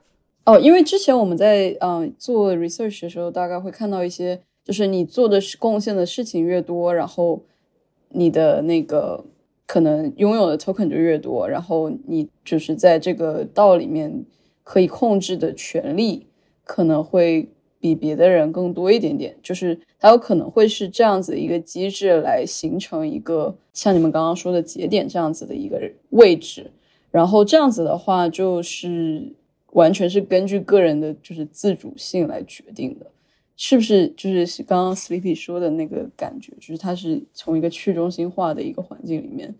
[0.44, 7.44] 哦，因为之前我们在嗯做 research 的时候，大概会看到一些，就是你做的贡献的事情越多，然后
[8.08, 9.22] 你的那个
[9.68, 14.24] 可能拥有的 token 就越多，然后你就是在这个道里面
[14.64, 16.26] 可以控制的权利
[16.64, 17.48] 可能会。
[17.80, 26.72] 比别的人更多一点点，就是它有可能会是这样子一个机制来形成一个像你们刚刚说的节点这样子的一个位置，
[27.12, 29.32] 然后这样子的话就是
[29.74, 33.06] 完全是根据个人的就是自主性来决定的，
[33.58, 34.08] 是不是？
[34.16, 39.54] 就是刚刚 Sleepy 说的那个感觉，就是它是从一个去中心化的一个环境里面，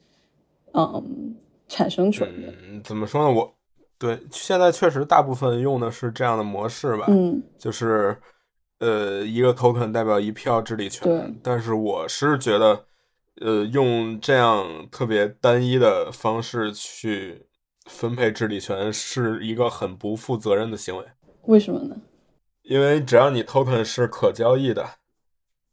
[0.73, 1.37] 嗯，
[1.69, 2.55] 产生出来的。
[2.63, 3.31] 嗯，怎么说呢？
[3.31, 3.55] 我。
[4.01, 8.17] 对，现在确实大部分用的是这样的模式吧，嗯，就是，
[8.79, 11.03] 呃，一个 token 代表一票治理权。
[11.03, 12.85] 对，但是我是觉得，
[13.41, 17.47] 呃，用这样特别单一的方式去
[17.87, 21.05] 分配治理权是一个很不负责任的行为。
[21.47, 21.97] 为什么呢？
[22.69, 24.87] 因为只要你 token 是可交易的，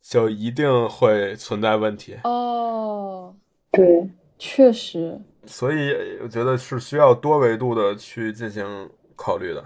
[0.01, 2.17] 就一定会存在问题。
[2.23, 3.35] 哦，
[3.69, 5.19] 对，确实。
[5.45, 9.61] 所以我觉得是需要多维度的去进行考虑的，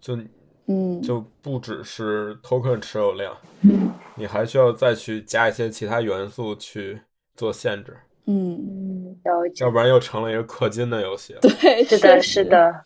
[0.00, 0.18] 就
[0.66, 7.00] 嗯，就不只是 token 持有量，嗯，你还需要再去加一些其他元素去
[7.36, 8.56] 做限制，嗯。
[8.56, 9.16] 嗯，
[9.60, 11.36] 要不然又成了一个氪金的游戏。
[11.40, 12.84] 对，是的，是的。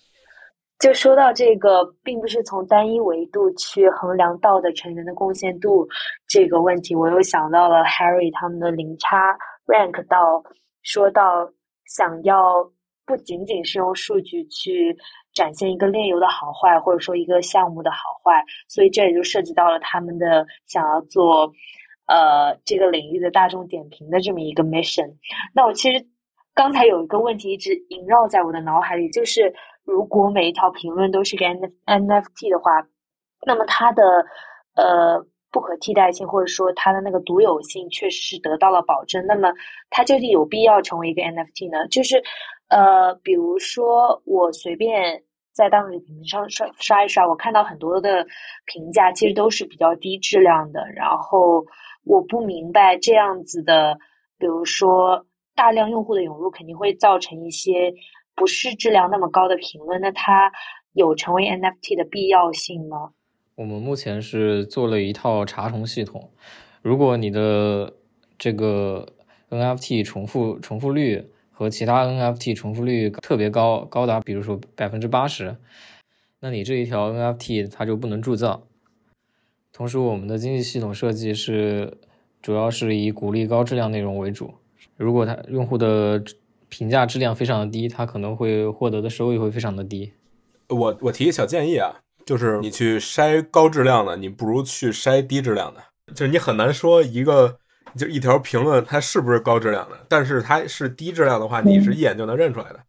[0.82, 5.86] 就说到这个，并不是从单一维度去衡量道的成员的贡献度
[6.26, 10.42] 这个问题，我又想到了 Harry 他们的零差 rank 到
[10.82, 11.48] 说到。
[11.84, 12.64] 想要
[13.04, 14.96] 不仅仅是用数据去
[15.34, 21.52] 展现一个炼油的好坏，或者说一个项目的好坏，所以这也就涉及到了他们的想要做
[22.06, 25.16] 呃这个领域的大众点评的这么一个 mission。
[25.54, 26.02] 那我其实
[26.54, 29.52] 刚才有一个问题一直萦绕在我的脑海里，就是
[29.84, 32.86] 如果每一条评论都是个 N NFT 的话，
[33.46, 34.02] 那么它的
[34.76, 39.52] 呃不可替代性，或者说它的那个独有性确实是得到了保证，那么
[39.90, 41.86] 它究竟有必要成为一个 NFT 呢？
[41.88, 42.22] 就是
[42.68, 48.24] 呃，比如说我随便在当地平台上刷刷一刷，我看到很多的
[48.64, 51.62] 评价其实都是比较低质量的，然后
[52.04, 53.98] 我不明白这样子的，
[54.38, 57.92] 比如说大量用户的涌入肯定会造成一些
[58.34, 60.50] 不是质量那么高的评论，那它。
[60.94, 63.12] 有成为 NFT 的必要性吗？
[63.54, 66.30] 我们目前是做了一套查重系统。
[66.82, 67.94] 如果你的
[68.38, 69.06] 这个
[69.48, 75.56] NFT 重复重复率和其他 NFT 重复率特别高，高达比如说百分之八十，
[76.40, 78.62] 那你这一条 NFT 它就不能铸造。
[79.72, 81.96] 同时，我们的经济系统设计是
[82.42, 84.52] 主要是以鼓励高质量内容为主。
[84.98, 86.22] 如果它用户的
[86.72, 90.10] 评价质量非常的低，它可能会获得的收益会非常的低。
[90.70, 95.82] 我我提个小建议啊，就是你去筛高质量的，你不如去筛低质量的。
[96.14, 97.58] 就是你很难说一个
[97.94, 102.80] 就一条评论它是不是高质量的，但是它是低质量的话，你是一眼就能认出来的。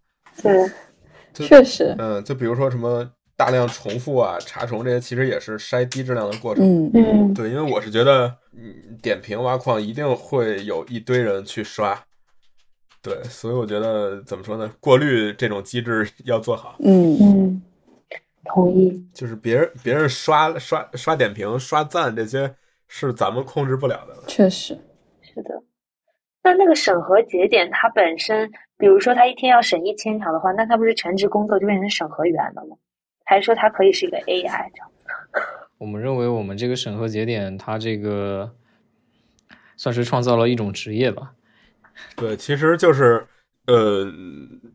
[0.41, 1.93] 对，确实。
[1.99, 6.63] 嗯，就比如说什么大量重复啊、查重这些，其实也是筛低质量的过程。
[6.63, 12.01] 嗯嗯，对，因为我是觉得，嗯，点评挖矿一定会有一堆人去刷。
[13.03, 14.73] 对，所以我觉得怎么说呢？
[14.79, 16.77] 过滤这种机制 要做好。
[16.79, 17.61] 嗯嗯。
[18.45, 22.55] 同意，就是别人别人刷刷刷点评、刷赞这些
[22.87, 24.15] 是咱们控制不了的。
[24.27, 24.77] 确实，
[25.21, 25.63] 是的。
[26.43, 32.75] 那那个审核节点，它本身，比如说他一天要审一千条的话，那他不是全职工作就变成审核员了吗？
[33.25, 35.05] 还是说它可以是一个 AI 这样子？
[35.79, 38.53] 我们认为，我们这个审核节点，它这个
[39.77, 41.33] 算是创造了一种职业吧。
[42.15, 43.25] 对，其实就是。
[43.65, 44.05] 呃，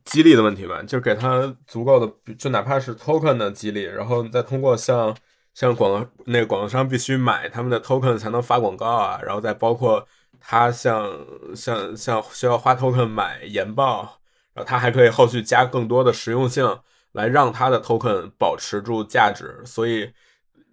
[0.02, 5.14] 激励的问题吧，就是给他足够的，就哪怕是 token 的激励，然后你再通过像
[5.52, 10.08] 像广那个广告商必须买他们的 token 才能发广告啊，然后再包括
[10.40, 11.06] 他像
[11.54, 14.20] 像像需要花 token 买研报，
[14.54, 16.78] 然后他还可以后续加更多的实用性
[17.12, 20.10] 来让他的 token 保持住价值，所以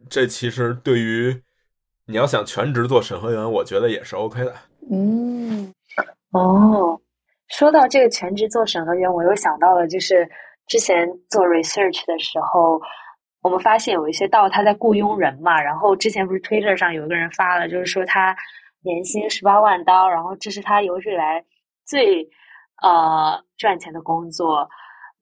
[0.10, 1.42] 这其实对于
[2.06, 4.56] 你要想全职做审核员，我觉得也是 OK 的。
[4.90, 5.74] 嗯，
[6.40, 7.02] 哦。
[7.50, 10.28] 说到这个全职做审核员，我又想到了，就是
[10.66, 12.82] 之前做 research 的时候，
[13.44, 15.62] 我们发现有一些道他在雇佣人嘛。
[15.62, 18.36] 然后之前不是 Twitter 上有一个人发了，就是说他
[18.82, 21.46] 年薪十八万刀，然后这是他有史以来
[21.86, 22.28] 最
[22.82, 24.68] 呃赚钱的工作，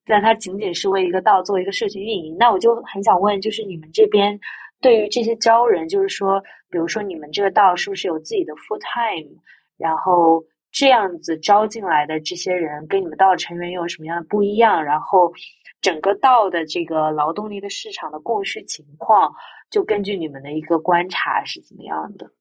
[0.06, 2.38] 但他仅仅是为一个道做一个社群运营。
[2.40, 4.40] 那我就很想问，就是你们这边
[4.80, 9.30] 对于这些招人，就是说，比如说你们这个道是不是有自己的 full time，
[9.78, 10.42] 然后？
[10.74, 14.84] 这样子招进来的这些人跟你们道的成员又有什么样的不一样？
[14.84, 15.32] 然后
[15.80, 19.32] 整个道的这个劳动力的市场的供需情况，
[19.70, 22.32] 就根据你们的一个观察是怎么样的？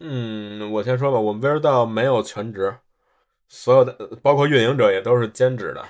[0.00, 2.74] 嗯，我先说吧，我们 Wear 道没有全职，
[3.48, 5.84] 所有的包括运营者也都是兼职的。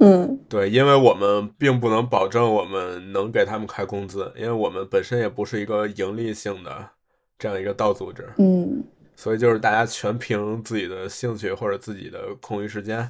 [0.00, 6.90] 嗯，对，因为我们并不能保证我们能给他们开工资，因为我们本身也不是一个盈利性的
[7.38, 8.28] 这样一个道组织。
[8.36, 8.84] 嗯。
[9.20, 13.06] 所以就是大家全凭自己的兴趣或者自己的空余时间，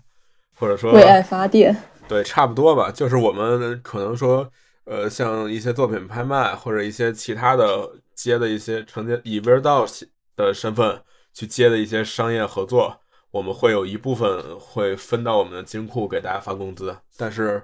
[0.57, 1.73] 或者说为爱发电，
[2.09, 2.91] 对，差不多吧。
[2.91, 4.51] 就是我们可能说，
[4.87, 9.87] 呃，像一些作品拍卖或者一些其他的接的一些承接以 v e r d a
[10.35, 11.01] 的身份
[11.33, 12.93] 去接的一些商业合作，
[13.31, 16.97] 我们会有一部分会分到我们的金库给大家发工资。
[17.17, 17.63] 但是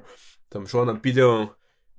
[0.48, 0.96] 怎么说呢？
[1.02, 1.48] 毕竟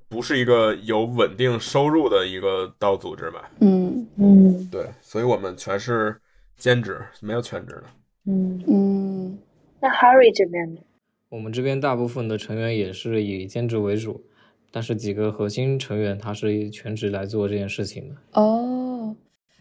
[0.08, 3.52] 不是一个有稳定收入的一个道组织吧。
[3.60, 6.18] 嗯嗯，对，所以我们全是。
[6.58, 7.84] 兼职没有全职的，
[8.26, 9.38] 嗯嗯，
[9.80, 10.82] 那 Harry 这边呢？
[11.30, 14.26] 我们这边大部分的成员也是以兼职为主，
[14.72, 18.16] 但是几个核心成员他是以全职来做这件事情的。
[18.42, 19.16] 哦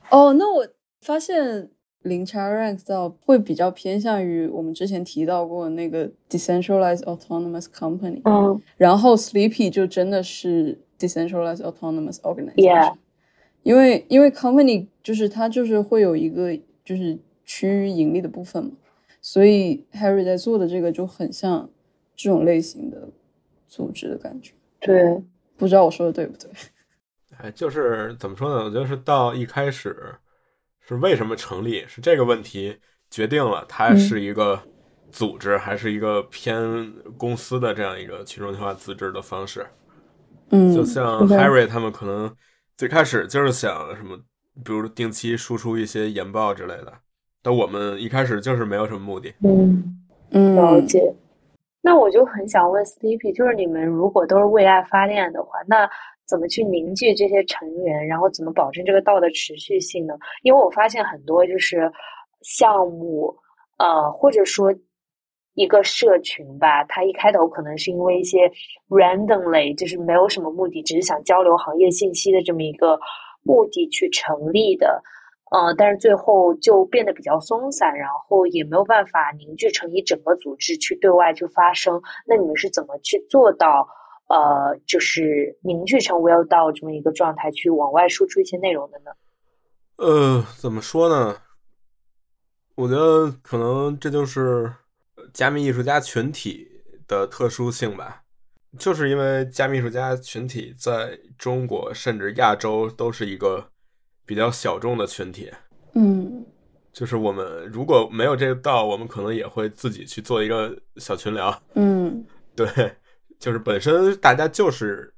[0.09, 0.67] 哦，那我
[1.03, 1.69] 发现
[2.03, 12.95] 零差 rank 到会比较偏向于我们之前提到过那个 decentralized autonomous company，嗯，然后 Sleepy 就真的是 decentralized autonomous organization，
[13.63, 16.59] 因为因为 company 就是它就是会有一个。
[16.87, 18.71] 就是趋于盈利的部分嘛，
[19.21, 21.69] 所以 Harry 在做的这个就很像
[22.15, 23.09] 这种类型的
[23.67, 24.53] 组织的感觉。
[24.79, 25.21] 对，
[25.57, 26.49] 不知道我说的对不对？
[27.39, 28.65] 哎，就是怎么说呢？
[28.65, 30.15] 我觉得是到一开始
[30.81, 32.79] 是为什么成立，是这个问题
[33.11, 34.63] 决定了它是一个
[35.11, 39.67] 组织还是一个偏公司的这样一个去中心化自治的方式。
[40.51, 42.33] 嗯，就像 Harry 他们可能
[42.77, 44.17] 最开始就是想什么。
[44.65, 46.93] 比如定期输出一些研报之类的，
[47.43, 49.35] 但我们一开始就是没有什么目的。
[49.45, 51.15] 嗯嗯，了解。
[51.83, 55.89] 那我就很想问 Sleepy，就是你们如果都是为爱发电的话，那
[56.27, 60.15] 怎么去凝聚这些成员，然后怎么保证这个道的持续性呢？
[60.43, 61.89] 因为我发现很多就是
[62.43, 63.33] 项目，
[63.79, 64.75] 呃，或者说
[65.55, 68.51] 一个社群吧，它一开头可能是因为一些
[68.89, 72.99] randomly，就是没有什么目的，只是想交流行业信息的这么一个
[73.47, 75.03] 目的去成立的。
[75.53, 82.03] 呃，但是最后就变得比较松散，然后也没有办法凝聚成一整个组织去对外去发声。
[82.27, 83.87] 那你们是怎么去做到
[84.29, 89.13] 呃，就是凝聚成 Well 到这么一个状态，去往外输出一些内容的呢？
[89.99, 91.37] 呃，怎么说呢？
[92.75, 94.73] 我觉得可能这就是
[95.33, 96.67] 加密艺术家群体
[97.07, 98.25] 的特殊性吧，
[98.79, 103.67] 就是因为加密艺术家群体在中国甚至亚洲都是一个。
[104.29, 105.53] 比较小众的群体，
[105.95, 106.45] 嗯，
[106.93, 112.67] 就是我们如果没有这个道，我们可能也会自己去做一个小群聊，嗯， 对，
[113.39, 115.15] 就是本身大家就是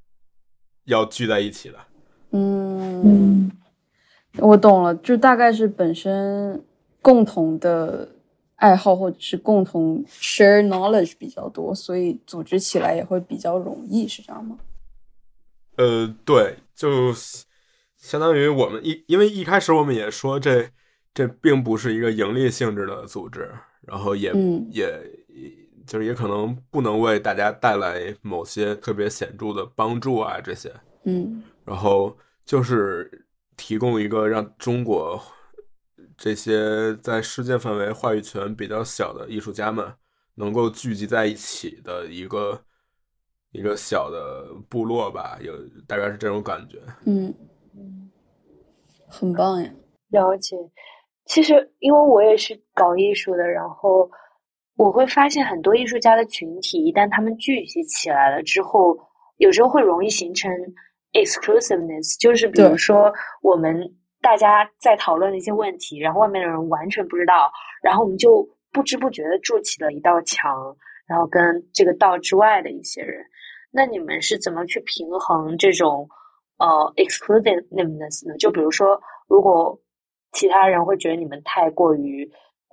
[0.84, 1.78] 要聚在一起的，
[2.32, 3.50] 嗯，
[4.36, 6.62] 我懂了，就大概是本身
[7.00, 8.06] 共同的
[8.58, 14.56] 爱好或者是共同 share knowledge 比较多，所以组织起来也会比较容易，是这样吗？
[15.76, 17.12] 呃，对，就。
[18.00, 20.70] 相当于我们一，因为一开始我们也说这
[21.12, 23.50] 这并不是一个盈利性质的组织，
[23.80, 24.32] 然后也
[24.70, 24.86] 也
[25.84, 30.72] 就是也可能不能为大家带来某些特别显著的帮助啊这些，
[31.06, 35.20] 嗯，然后就是提供一个让中国
[36.18, 39.94] 这些在世界范围话语权比较小的艺术家们
[40.34, 42.60] 能够聚集在一起的一个
[43.52, 45.54] 一个小的部落吧，有
[45.86, 47.32] 大概是这种感觉，嗯。
[49.10, 49.70] 很棒呀！
[50.10, 50.54] 了解，
[51.24, 54.06] 其实因为我也是搞艺术的，然后
[54.76, 58.94] 我会发现很多艺术家的群体，一旦他们聚集起来了之后，
[59.38, 60.52] 有时候会容易形成
[61.14, 63.10] exclusiveness，就是比如说
[63.40, 63.80] 我们
[64.20, 67.50] 大家在讨论的一些问题，然后外面的人完全不知道，
[67.82, 71.40] 然后我们就不知不觉的筑起了一道墙，然后跟
[71.72, 73.24] 这个道之外的一些人，
[73.70, 76.08] 那你们是怎么去平衡这种？
[76.58, 76.66] 呃
[76.96, 78.36] ，exclusiveness 呢？
[78.36, 79.80] 就比如说，如果
[80.32, 82.28] 其他人会觉得你们太过于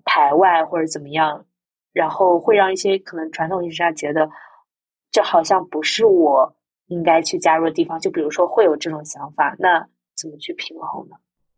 [0.05, 1.45] 排外或者怎么样，
[1.93, 4.27] 然后会让一些可能传统艺术家觉得
[5.11, 6.51] 这好像不是我
[6.87, 7.99] 应该去加入的地方。
[7.99, 9.87] 就比如说会有这种想法，那
[10.17, 11.15] 怎么去平衡呢？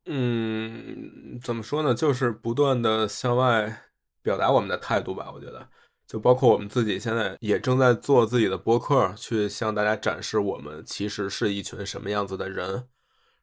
[0.07, 1.93] 嗯，怎么说呢？
[1.93, 3.83] 就是不断的向外
[4.21, 5.31] 表达我们的态度吧。
[5.33, 5.69] 我觉得。
[6.07, 12.87] 就包括我们自己现在也正在做自己的播客，去向大家展示我们其实是一群什么样子的人。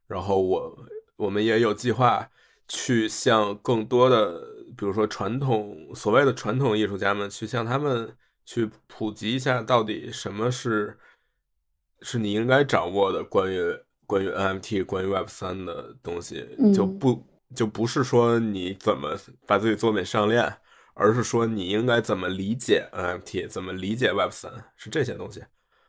[0.06, 0.86] 然后我
[1.16, 2.30] 我们也有计划
[2.66, 4.40] 去向更多的，
[4.78, 10.98] 比如说传统所谓的传统艺术家们，去向他们去普及一下，到底什么是
[12.00, 20.56] 是你应该掌握的关于关于 NFT、关于 Web 三的东西，就不就不是说你怎么把自己作品上链。
[20.96, 25.42] 而是说你应该怎么理解 NFT，怎么理解 Web 三，是这些东西，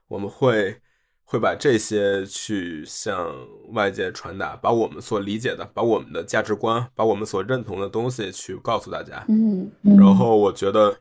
[0.08, 0.82] 我们会
[1.24, 3.32] 会把这些去向
[3.74, 9.24] 外界传达，把我们所理解的，把我们的价值观，把我们所认同的东西去告诉大家。
[9.30, 10.98] 嗯，然后我觉得，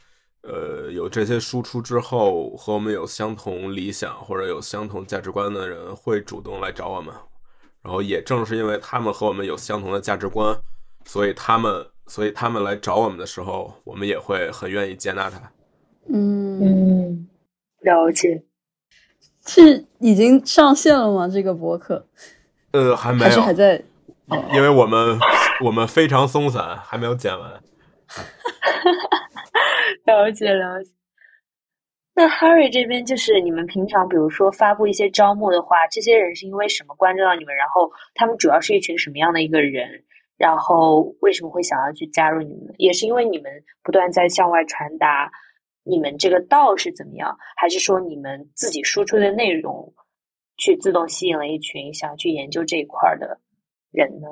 [0.46, 7.14] 呃，有这些输出之后，和我们有相同理想或者有相同价值观的人会主动来找我们，
[7.82, 10.56] 然后也正是因为他们和我们有相同的价值观，
[11.04, 11.86] 所以他们。
[12.06, 15.38] 所以他们来找我们的时候，我们也会很愿意接纳他。
[16.12, 17.26] 嗯嗯，
[17.80, 18.44] 了解。
[19.46, 21.26] 是已经上线了吗？
[21.26, 22.06] 这个博客？
[22.72, 23.82] 呃，还没有，还是还在。
[24.52, 25.18] 因为我们
[25.64, 27.62] 我们非常松散，还没有剪完。
[30.04, 30.90] 了解了解。
[32.16, 37.54] 那 Harry 这边就是你们平常比如说发布一些招募的话，这些人是因为什么关注到你们？
[37.56, 40.04] 然后他们主要是一群什么样的一个人？
[40.36, 42.74] 然后为什么会想要去加入你们？
[42.78, 45.30] 也是因为你们不断在向外传达
[45.82, 49.92] 你们这个道是怎么样，还是说你们自己输出的内容
[50.56, 53.40] 去自动吸引了一群想要去研究这一块的
[53.90, 54.28] 人呢？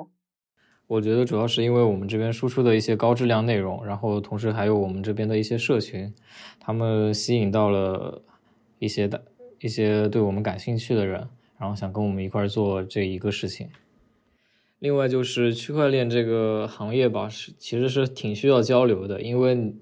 [0.93, 6.13] 我觉得主要是因为我们这边输出的一些高质量内容，然后同时还有我们这边的一些社群，
[6.59, 8.21] 他们吸引到了
[8.77, 9.23] 一些的
[9.59, 11.27] 一些对我们感兴趣的人，
[11.57, 13.69] 然后想跟我们一块做这一个事情。
[14.77, 19.73] 另外就是区块链这个行业吧，是其实是挺需要交流的，因为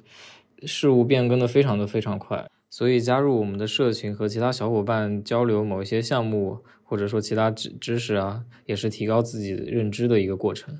[0.64, 10.80] 事物变更的非常的非常快，所以加入我们的社群和其他小伙伴交流某一些项目，或者说其他知知识啊，也是提高自己认知的一个过程。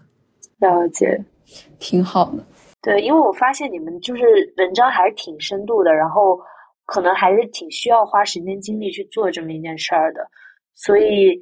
[0.62, 1.22] 了解，
[1.80, 2.46] 挺好的。
[2.82, 4.24] 对，因为我发现你们就是
[4.58, 6.40] 文章还是挺深度的，然后
[6.86, 10.26] 可能还是挺需要花时间精力去做这么一件事儿的。
[10.74, 11.38] 所以，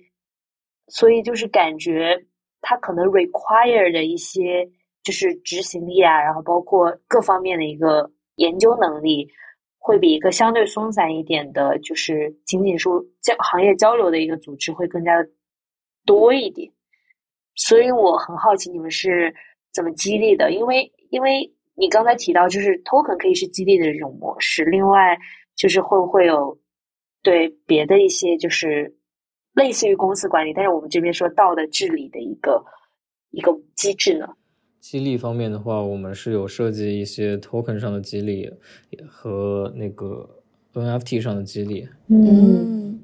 [0.88, 2.26] 所以就是感觉
[2.62, 4.70] 它可能 require 的一些
[5.04, 9.30] 就是执行力啊，然后包括各方面的一个研究能力，
[9.78, 15.30] 会比一个相对松散一点的，就是仅仅说交行业交流的一个组织会更加的
[16.06, 16.70] 多一点。
[17.68, 19.34] 所以我很好奇你们是
[19.74, 25.18] 怎么激励的，因为因为你刚才提到就是 token 可以是激励的这种模式，另外
[25.56, 26.58] 就是会不会有
[27.22, 28.96] 对别的一些就是
[29.54, 32.64] 类似于公司管理，但是我们这边说道的治理的一个
[33.32, 34.28] 一个机制呢？
[34.80, 38.50] 激励方面的话，我们是有设计一些 token 上的激励
[39.06, 40.42] 和那个
[40.74, 41.86] NFT 上的激励。
[42.08, 43.02] 嗯，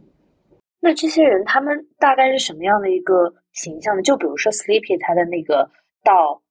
[0.86, 4.04] 那这些人他们大概是什么样的一个形象呢？
[4.04, 5.68] 就比如说 Sleepy 他的那个
[6.04, 6.44] 道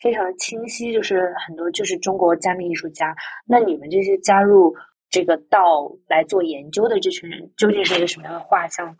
[0.00, 3.16] 非常清晰，就是很多就是中国加密艺术家。
[3.46, 4.74] 那你们这些加入
[5.08, 8.94] 这个道来做研究的这群人，究竟是一个什么样的画像？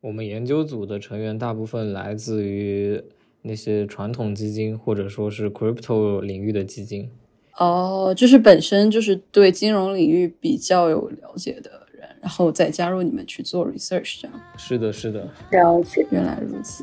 [0.00, 2.98] 我们研究组的成员大部分来自于
[3.42, 7.10] 那些传统基金，或者说是 crypto 领域的基金。
[7.58, 11.80] 哦，就是本身就是对金融领域比较有了解的人，
[12.24, 14.40] 然后再加入你们去做 research，这样。
[14.56, 15.28] 是的，是的。
[15.50, 16.82] 了解，原来如此。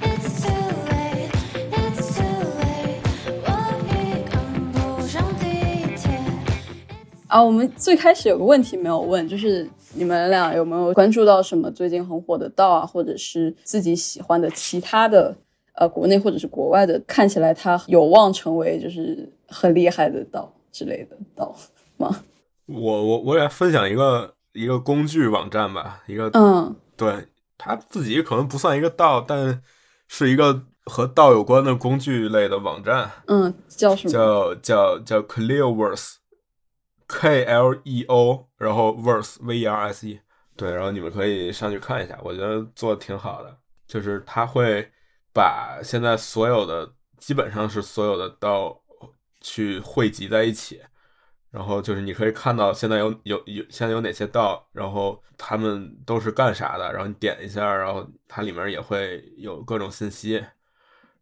[0.00, 0.50] It's too
[0.88, 1.28] late,
[1.70, 2.24] it's too
[2.58, 2.96] late，
[3.44, 3.50] 我
[3.92, 6.18] 已赶不上地铁。
[7.26, 15.36] 啊，我们最开始有个问题没有问，就是你们俩有没有关注到什么最近很火的道啊，或者是自己喜欢的其他的
[15.74, 21.54] 呃国内或者是国外的，看起来它有望成为就是很厉害的道之类的道
[21.98, 22.24] 吗？
[22.72, 26.74] 我我我也分享一个一个工具网站吧，一个嗯。
[26.96, 29.62] 对它自己可能不算一个道，但
[30.08, 34.12] 是一个和道有关的工具类的网站，嗯，叫什么？
[34.12, 40.20] 叫叫叫 Clearverse，K L E O，然后 verse V E R S E，
[40.56, 43.56] 对，然后你们可以上去看一下，我觉得做的挺好的，
[43.86, 44.90] 就是它会
[45.32, 48.78] 把现在所有的基本上是所有的道
[49.40, 50.80] 去汇集在一起，
[51.52, 60.42] 然后就是你可以看到现在有有有现在有哪些道，然后他们都是干啥的，然后你点一下，然后它里面也会有各种信息，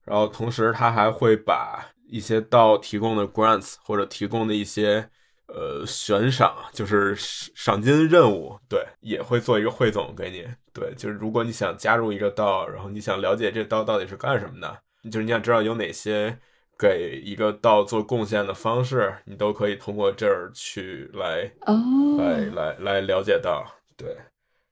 [0.05, 5.11] 然后同时它还会把一些道提供的 grants 或者提供的一些
[5.49, 10.47] 呃悬赏，就是赏金任务，对，也会做一个汇总给你。
[10.73, 16.39] 对，就是如果你想加入一个道，然后你想了解这道到底是干什么的，就是你想知道有哪些
[16.81, 23.63] 给一个道做贡献的方式，你都可以通过这儿去来哦，来来来了解到，
[23.99, 24.17] 对，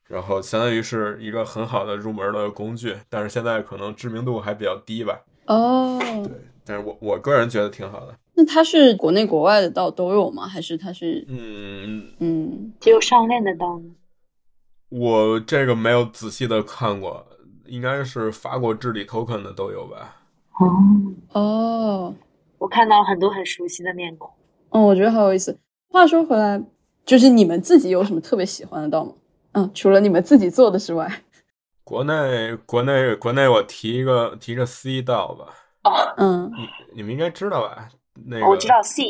[0.06, 6.32] 然后相当于是一个很好的入门的工具，但是现在可能知名度还比较低吧，哦，对，
[6.64, 10.46] 但是我我个人觉得挺好的，那它是国内国外的道都有吗？
[10.48, 12.72] 还是它是嗯，嗯。
[12.80, 13.90] 只有上链的道呢？
[14.88, 17.26] 我这个没有仔细的看过，
[17.66, 20.17] 应该是法国治理 token 的都有吧，
[20.58, 22.14] 哦，哦
[22.58, 24.30] 我看到很多很熟悉的面孔。
[24.70, 25.58] 嗯，我觉得好有意思。
[25.90, 26.62] 话说回来，
[27.04, 29.12] 就是你们自己有什么特别喜欢的道吗？
[29.52, 31.10] 嗯，除了你们自己做的之外，
[31.84, 35.46] 国内国内国内我提一个提一个 C 道吧，
[35.84, 37.88] 哦，嗯你你们应该知道吧？
[38.26, 39.02] 那个我知道 C，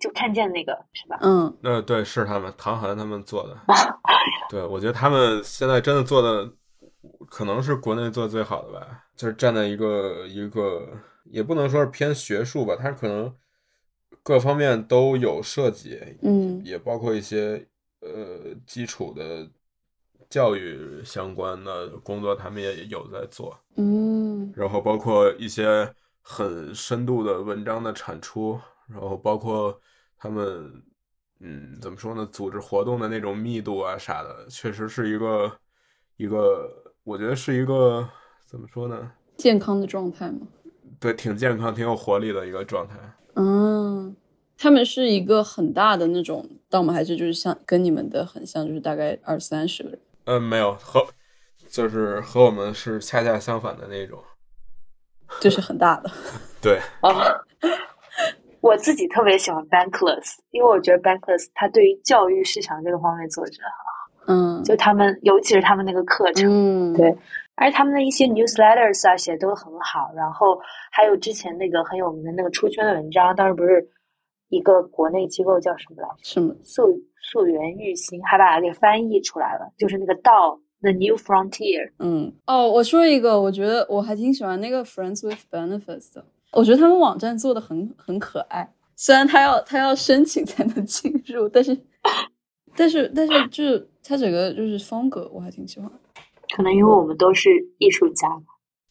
[0.00, 1.18] 就看见那个是吧？
[1.20, 3.56] 嗯呃，对，是他们唐寒他们做的。
[4.50, 6.50] 对，我觉得他们现在真的做的
[7.28, 10.86] 可能是国内做的最好的吧，就是站在一个一个
[11.24, 13.34] 也不能说是偏学术吧，它可能
[14.22, 17.66] 各方面都有涉及，嗯也包括一些
[18.00, 19.48] 呃基础的
[20.28, 23.58] 教育相关的工作，他们也有在做。
[23.76, 25.92] 嗯然后包括一些
[26.22, 28.58] 很深度的文章的产出，
[28.88, 29.80] 然后包括
[30.16, 30.82] 他们，
[31.40, 35.58] 嗯，怎么说呢，组织活动的那种密度啊啥的，确实是一个
[36.16, 38.08] 一个，我觉得是一个
[38.46, 40.40] 怎么说呢，健康的状态吗？
[40.98, 42.96] 对，挺健康、挺有活力的一个状态。
[43.34, 44.16] 嗯，
[44.58, 46.92] 他们是一个很大的那种但我们？
[46.92, 50.00] 还是就是像跟你们的很像，就是大概二三十个人？
[50.24, 51.06] 嗯，没有和，
[51.68, 54.20] 就是和我们是恰恰相反的那种。
[55.40, 56.10] 就是很大的。
[56.60, 57.14] 对， 哦，
[58.60, 63.95] 我自己特别喜欢 Bankless，因为我觉得 Bankless 它对于教育市场这个方面做的真的很好，
[64.26, 67.16] 嗯，就他们尤其是他们那个课程，嗯对
[67.54, 70.60] 而且他们的一些 newsletters 啊写的都很好，然后
[70.92, 73.88] 还有之前那个很有名的那个出圈的文章，当时不是
[74.48, 76.14] 一个国内机构叫什么来着？
[76.22, 76.54] 什么？
[76.62, 76.82] 溯
[77.22, 81.92] 溯源育新，还把它给翻译出来了，就是那个道 The New Frontier。
[81.98, 91.74] 嗯，哦，我说一个，我觉得我还挺喜欢那个 Friends with Benefits 的，我觉得他们网站做的很很可爱，虽然他要他要申请才能进入，但是
[92.76, 95.90] 但是但是就是他整个就是风格我还挺喜欢。
[96.54, 98.44] 可能因为我们都是艺术家吧。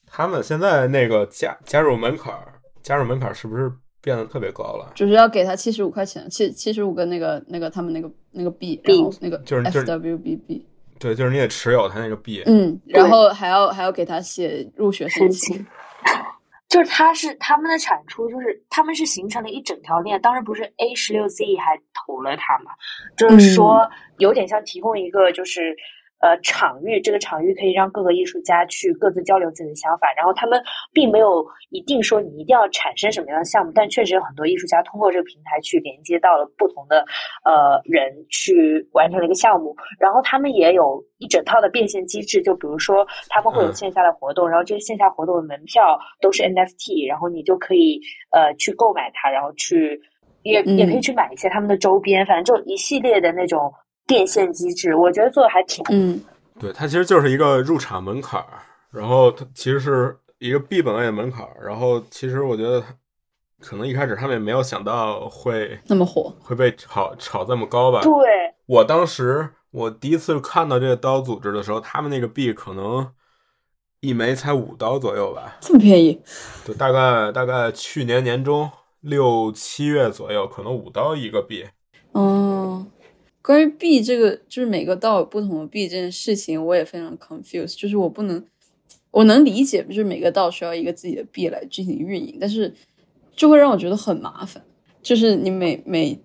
[0.06, 3.72] 他们现在那个加加入门槛儿，加入门槛儿是不是
[4.02, 4.92] 变得特别高了？
[4.94, 10.62] 就是要给他七十五块钱，七七十五个那个那个他们那个那个币，然后那个就是就是 FWBB，
[11.00, 12.44] 对，就是你得持有他那个币。
[12.46, 15.66] 嗯，然后还要还要给他写入学申请，
[16.76, 20.20] 就是它是他们的产出，就是他们是形成了一整条链。
[20.20, 22.72] 当时不是 A 十六 Z 还投了它嘛？
[23.16, 25.74] 就是说有点像提供一个就是。
[26.22, 30.61] 呃，场域这个场域可以让各个艺术家去各自交流自己的想法，然后他们
[30.91, 37.05] 并没有一定说你一定要产生什么样的项目，但确实有很多艺术家通过这个平台去连接到了不同的
[37.43, 39.76] 呃人，去完成了一个项目。
[39.99, 47.99] 然后他们也有一整套的变现机制，就比如说他们会有嗯线下的活动，然后这些线下活动的门票都是 NFT，然后你就可以
[48.32, 49.99] 呃去购买它，然后去
[50.43, 53.72] 也也可以嗯去买一些他们的周边，反正就一系列的那种
[54.08, 56.22] 变现机制，我觉得做的还挺嗯
[56.60, 58.47] 对，它其实就是一个入场门槛儿，
[58.91, 62.82] 然后它其实是一个币本位的门槛儿，然后其实我觉得
[63.60, 68.01] 可能一开始他们也没有想到会那么火，会被炒炒这么高吧。
[68.01, 68.14] 对。
[68.68, 73.12] 我当时我第一次看到这个刀组织的时候，他们那个币可能
[73.99, 76.22] 一枚才五刀左右吧，这么便宜，
[76.66, 81.66] 对，大概大概去年年中六七月左右，可能五刀一个币。
[82.14, 82.86] 哦。
[83.46, 87.80] 关于币这个，就是每个道有不同的币这件事情，我也非常 confused。
[87.80, 88.43] 就是我不能，
[89.12, 92.74] 我能理解，就是每个道需要一个自己的币来进行运营，但是
[93.36, 94.64] 就会让我觉得很麻烦。
[95.04, 96.20] 就是你每每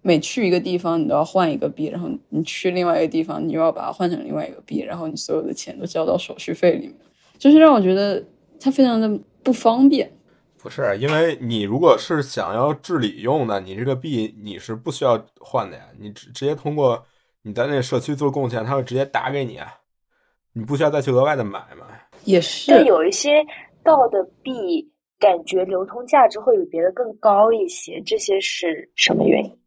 [0.00, 6.94] 每去一个地方，你都要换一个币，然后你去另外一个地方，你又要把它换成另外一个币，然后你所有的钱都交到手续费里面，
[7.36, 8.24] 就是让我觉得
[8.58, 10.10] 它非常的不方便。
[10.62, 17.04] 不是，因为你如果是想要治理用的，你这个币你是不需要换的呀，你直直接通过
[17.42, 19.74] 你在那社区做贡献，他会直接打给你啊，
[20.52, 21.86] 你不需要再去额外的买嘛。
[22.24, 23.44] 也是，但，有一些
[23.82, 24.88] 道的币
[25.18, 29.58] 感觉流通价值会比别的更高一些，这些是什么原因？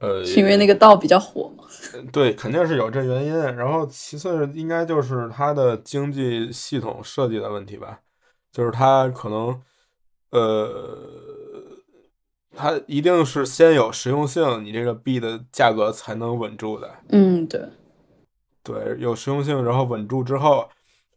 [0.00, 1.64] 呃，是因为那个道比较火嘛。
[2.12, 3.34] 对，肯定是有这原因。
[3.56, 8.00] 然后其次应该就是它的经济系统设计的问题吧，
[8.52, 9.60] 就是它可能，
[10.30, 10.98] 呃，
[12.54, 16.90] 它一定是先有实用性，你这个币的价格才能稳住的。
[17.08, 17.62] 嗯，对，
[18.62, 20.68] 对，有实用性，然后稳住之后，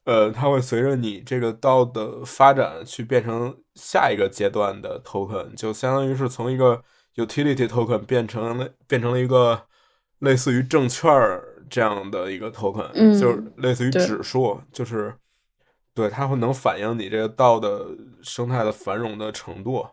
[0.05, 6.81] 呃，它会随着你这个道的发展去变成下一个阶段的 token，就相当于是从一个
[7.15, 9.63] utility token 变成了变成了一个
[10.19, 15.13] 类似于证券儿这样的一个 token，、嗯就是类似于指数，就是
[15.93, 17.85] 对它会能反映你这个道的
[18.21, 19.85] 生态的繁荣的程度。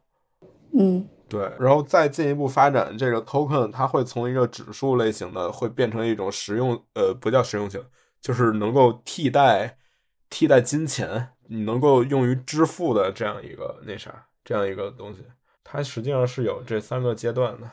[0.72, 7.84] 嗯对，然后再进一步发展这个 token，它会从一个指数类型的，会变成一种实用，呃，不叫实用性，
[8.20, 9.76] 就是能够替代
[10.30, 15.22] 替代金钱，你能够用于支付的这样一个那啥，这样一个东西。
[15.62, 17.70] 它实际上是有这三个阶段的。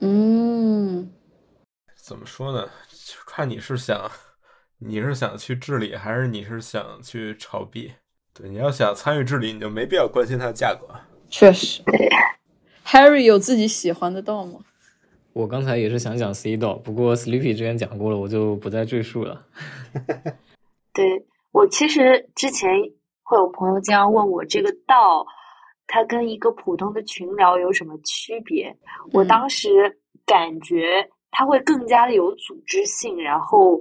[0.00, 1.08] 嗯，
[1.94, 2.68] 怎么说呢？
[2.90, 4.10] 就看你是想
[4.80, 7.92] 你是想去治理，还是你是想去炒币。
[8.32, 10.86] 对，你要想参与治理，你就没必要关心它的价格。
[11.28, 11.82] 确实。
[12.86, 14.60] Harry 有自己喜欢的道吗？
[15.32, 19.44] 我刚才也是想讲 C 道，不过 Sleepy 之前讲过了，我就不再赘述了。
[20.94, 22.70] 对我其实之前
[23.24, 25.26] 会有朋友经常问我这个道，
[25.88, 28.72] 它跟一个普通的群聊有什么区别？
[29.12, 29.68] 我嗯当时
[30.24, 33.78] 感觉它会更加的有组织性，然后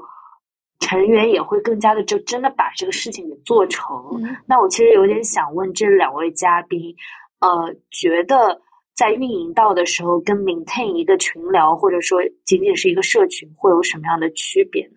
[0.80, 3.96] 成员也会更加的就真的把这个事情给做成。
[4.22, 6.96] 嗯那我其实有点想问这两位嘉宾，
[7.40, 8.62] 呃，觉得
[8.96, 14.94] 在运营到的时候，跟 maintain 一个群聊，或者说仅仅是一个社群，会有什么样的区别呢？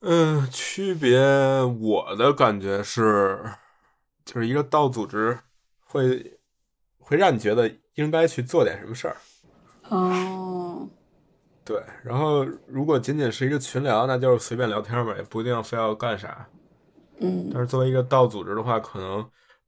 [0.00, 1.18] 嗯，区别
[1.80, 3.42] 我的感觉是，
[4.24, 5.38] 就是一个道组织
[5.80, 6.38] 会
[6.98, 9.16] 会让你觉得应该去做点什么事儿。
[9.88, 10.57] 哦，
[11.68, 16.48] 对，然后如果仅仅是一个群聊，那就是随便聊天嘛，也不一定非要干啥。
[17.20, 19.18] 嗯但是作为一个道组织的话，可能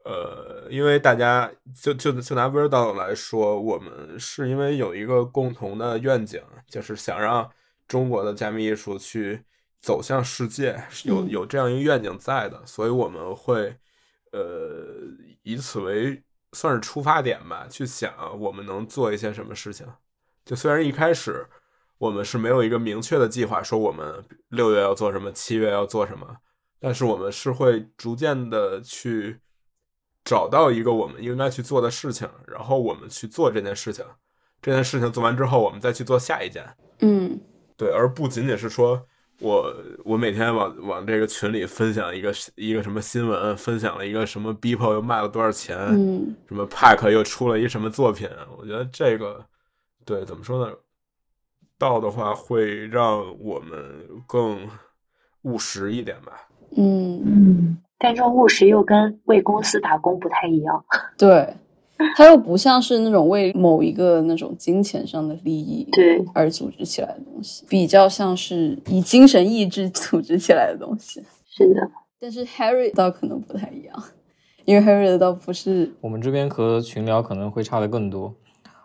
[0.07, 7.47] 呃，因为大家就就就拿 v e r 道来说，我们是因为有一个共同的愿景，就是想让
[7.87, 9.43] 中国的加密艺术去
[9.83, 13.77] 走向世界，有嗯有这样一个愿景在的，所以我们会
[14.33, 14.41] 呃
[15.43, 16.23] 以此为
[16.55, 19.87] 算是出发点吧，去想我们能做一些什么事情。
[20.47, 21.47] 就虽然一开始
[22.01, 26.27] 我们是没有一个明确的计划，说我们六月要做什么，七月要做什么，
[26.81, 29.39] 但是我们是会逐渐的去
[30.25, 34.03] 找到一个我们应该去做的事情，然后我们去做这件事情。
[34.63, 36.65] 这件事情做完之后，我们再去做下一件。
[37.01, 37.39] 嗯
[37.77, 39.07] 对，而不仅仅是说
[39.39, 48.27] 我我每天往往这个群里分享一个一个什么新闻，分享了一个什么 Beeple 又卖了多少钱，嗯什么 Pack 又出了一什么作品，
[48.57, 49.45] 我觉得这个
[50.07, 50.75] 对怎么说呢？
[51.81, 53.81] 道的话会让我们
[54.27, 54.69] 更
[55.43, 56.47] 务实一点吧。
[56.77, 60.85] 嗯，嗯，但这种务实又跟为公司打工不太一样。
[61.17, 61.55] 对，
[62.15, 71.25] 它又不像是那种为某一个那种金钱上的利益对，而组织起来的东西，比较像是以精神意志 组织起来的东西。
[71.47, 74.05] 是的，但是 Harry 倒可能不太一样，
[74.67, 78.35] 因为 Harry 的倒不是我们这边和群聊可能会差的更多。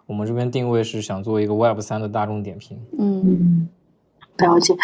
[0.07, 2.79] 我们这边定位是想做一个 Web 三的大众点评。
[2.97, 3.69] 嗯嗯，
[4.37, 4.75] 了解。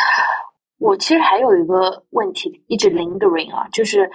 [0.79, 4.09] 我其实还有一个问题一直 lingering 啊，就是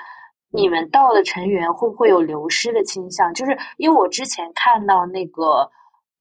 [0.51, 3.33] 你们道的成员会不会有流失的倾向？
[3.35, 5.71] 就是因为我之前看到那个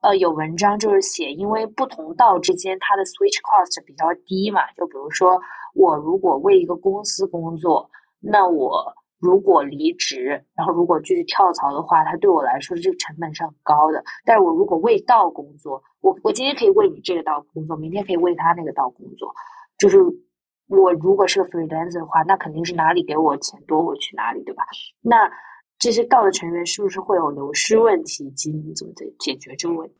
[0.01, 5.41] 呃有文章就是写，因为不同道之间它的 switch cost 比较低嘛，就比如说
[5.73, 8.93] 我如果为一个公司工作，那我
[9.25, 14.03] 如果离职，然后如果继续跳槽的话，它对我来说这个成本是很高的。
[14.23, 19.33] 但是我如果为道工作，我我今天可以为你这个道工作，明天可以为他那个道工作，
[19.79, 19.97] 就是
[20.67, 24.63] 我如果是个 freelancer 的话，那肯定是哪里给我钱多我去哪里，对吧？
[25.01, 25.17] 那
[25.79, 29.95] 这些道的成员是不是会有流失问题，以及你们怎么解解决这个问题？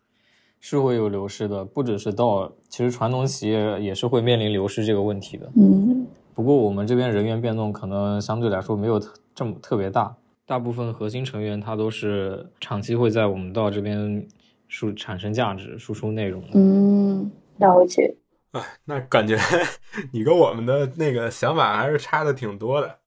[0.60, 5.52] 是会有流失的，不只是道，其实传统企业也是会面临流失这个问题的。
[5.56, 10.16] 嗯不过我们这边人员变动可能相对来说没有特这么特别大，
[10.46, 14.28] 大部分核心成员他都是长期会在我们道这边
[14.68, 16.50] 输产生价值、输出内容的。
[16.56, 18.18] 嗯了解，
[18.52, 19.38] 哎，那感觉
[20.12, 23.00] 你跟我们的那个想法还是差的挺多的。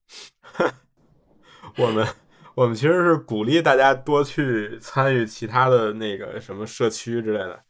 [1.77, 2.07] 我们
[2.55, 7.61] 我们其实是鼓励大家多去参与其他的那个什么社区之类的，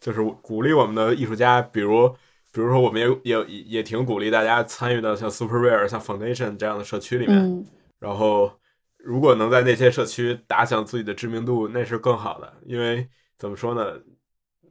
[0.00, 2.16] 就是鼓励我们的艺术家，比如
[2.54, 7.66] 比如说我们也也也挺鼓励大家参与到像 Super Rare、像 Foundation 这样的社区里面，嗯
[7.98, 8.52] 然后
[8.96, 13.94] 如果能在那些社区打响自己的知名度，那是更好的，因为怎么说呢？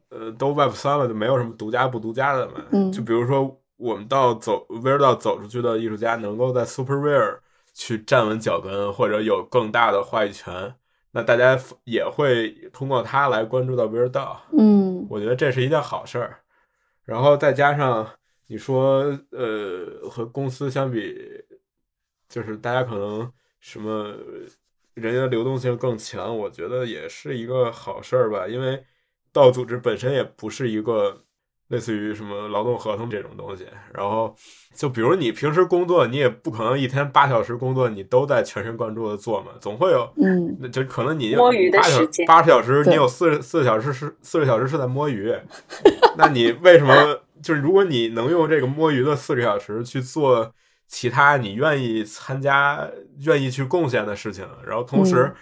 [0.08, 2.64] 呃，都 Web 三了，就没有什么独家不独家的嘛。
[2.72, 4.66] 嗯就比如说，我们到走
[5.00, 7.40] 到走出去的艺术家，能够在 Super Rare
[7.74, 10.76] 去站稳脚跟，或者有更大的话语权，
[11.12, 14.42] 那大家也会通过他来关注到道。
[14.58, 16.40] 嗯我觉得这是一件好事儿。
[17.06, 18.10] 然后再加上
[18.48, 21.16] 你说，呃，和公司相比，
[22.30, 24.16] 就是大家可能什么
[24.94, 28.48] 人员流动性更强，我觉得也是一个好事儿吧。
[28.48, 28.86] 因为
[29.32, 31.26] 道组织本身也不是一个
[31.74, 33.66] 类似于什么劳动合同这种东西。
[33.94, 34.36] 然后
[34.76, 45.34] 就比如你平时工作，你也不可能一天八小时工作你都在全神贯注的做嘛，总会有嗯那就可能你摸鱼的八小时间八十小时，你有四四个小时是四个小时是在摸鱼，
[46.18, 50.54] 那你为什么就是如果你能用这个摸鱼的四个小时去做
[50.88, 52.88] 其他你愿意参加、
[53.26, 55.34] 愿意去贡献的事情，然后同时。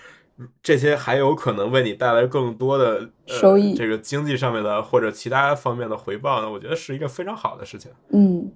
[0.63, 6.51] 这些还有可能为你带来更多的、呃、收益这个经济上面的或者其他方面的回报呢？
[6.51, 7.91] 我觉得是一个非常好的事情。
[8.09, 8.51] 嗯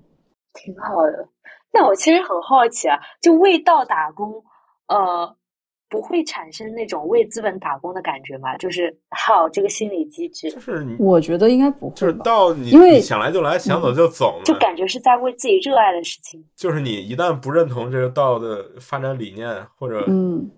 [0.54, 1.28] 挺好的。
[1.74, 4.42] 那我其实很好奇啊，就为道打工，
[4.88, 5.36] 呃，
[5.90, 8.56] 不会产生那种为资本打工的感觉吗？
[8.56, 12.14] 就是好这个心理机制就，是，我觉得应该不会就是。
[12.14, 14.44] 到你因为你想来就来，想走就走嘛。
[14.46, 16.42] 就感觉是在为自己热爱的事情。
[16.56, 20.50] 就是你一旦不认同这个道的发展理念，或者嗯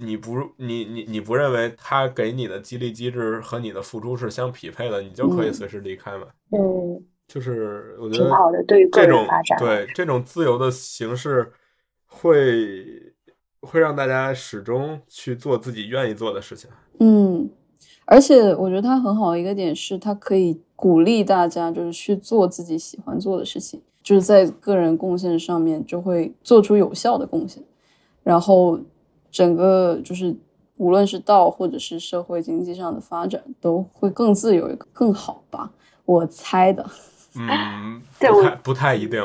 [0.00, 6.26] 你不你你你不认为他给你的激励机制和你的付出是相匹配的，你就可以嗯随时离开嘛。
[6.50, 9.58] 嗯，就是我觉得挺好的，对于个这种人发展。
[9.58, 11.52] 对这种自由的形式
[12.06, 13.12] 会
[13.60, 16.68] 会让大家始终去做自己愿意做的事情。
[16.98, 17.48] 嗯，
[18.06, 27.62] 而且我觉得它很好的一个点是，它可以鼓励大家就是去做自己喜欢做的事情，就是在个人贡献上面就会做出有效的贡献，
[28.22, 28.80] 然后
[29.30, 30.34] 整个就是
[30.76, 35.70] 无论是道或者是社会经济上的发展都会更自由、更好吧，
[36.04, 36.84] 我猜的。
[37.38, 39.22] 嗯，不太不太一定。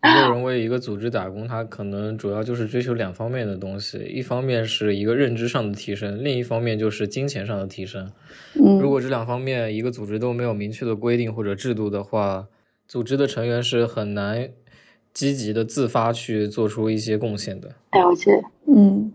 [0.00, 8.10] 一个人为一个组织打工，他可能主要就是追求两方面的东西，一方面是一个认知上的提升，另一方面就是金钱上的提升。
[8.54, 12.46] 嗯，如果这两方面一个组织都没有明确的规定或者制度的话，
[12.86, 14.48] 组织的成员是很难
[15.12, 17.68] 积极的自发去做出一些贡献的。
[17.92, 18.30] 了解。
[18.66, 19.12] 嗯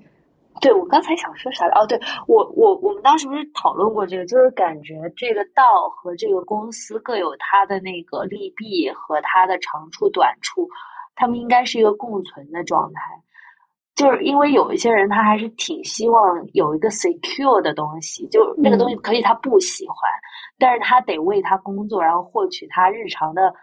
[0.63, 1.73] 对，我刚才想说啥了？
[1.75, 10.65] 哦，对我我我们当时不是讨论过这个，就是感觉这个道和这个公司各有它的那个利弊和它的长处短处，
[11.15, 13.01] 他们应该是一个共存的状态。
[13.93, 19.97] 就是因为有一些人他还是挺希望有一个 secure 的东西，就那个东西可以他不喜欢，
[20.57, 23.53] 但是他得为他工作，然后获取他日常的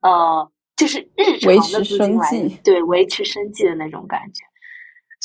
[0.00, 4.42] 呃，就是日常的维持资金来生计对维持生计的那种感觉。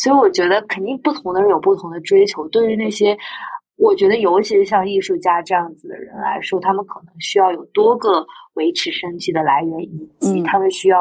[0.01, 2.47] 所以我觉得肯定不同的人有不同的追求。
[2.47, 3.15] 对于那些
[3.77, 10.97] 我觉得尤其是像艺术家这样子的人来说，他们可能需要有多个维持生计的来源，以及嗯他们需要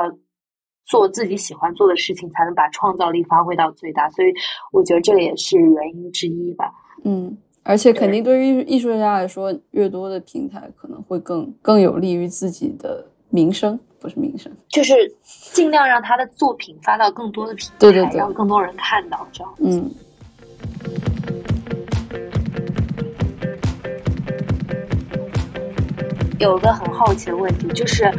[0.84, 4.08] 做自己喜欢做的事情，才能把创造力发挥到最大。
[4.10, 4.28] 所以
[4.72, 6.70] 我觉得这个也是原因之一吧。
[7.04, 14.50] 嗯，而且肯定对于艺术家来说，越多的平台可能会更更有利于自己的名声，不是名声。
[14.68, 14.94] 就是
[15.52, 19.54] 尽量让他的作品发到更多的平台，对对对让更多人看到，这样。
[19.58, 19.90] 嗯
[26.38, 28.10] 有一个很好奇的问题，就是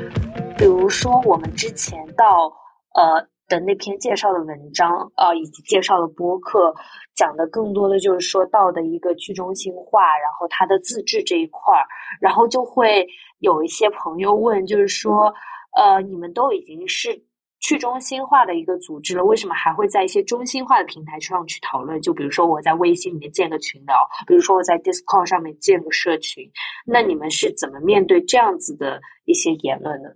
[0.55, 2.53] 比如说我们之前到
[2.93, 6.71] 呃的那篇介绍的文章呃以及介绍的播客，
[7.15, 11.81] 讲的更多的就是说到的一个去中心化，然后它的自治这一块儿，
[12.19, 13.07] 然后就会
[13.39, 15.33] 有一些朋友问，就是说
[15.75, 17.23] 呃你们都已经是。
[17.63, 22.01] 去中心化的一个组织了，为什么还会在一些中心化的平台上去讨论？
[22.01, 23.95] 就比如说我在微信里面建个群聊，
[24.25, 26.51] 比如说我在 Discord 上面建个社群，
[26.87, 30.09] 那你们是怎么面对这样子的一些言论的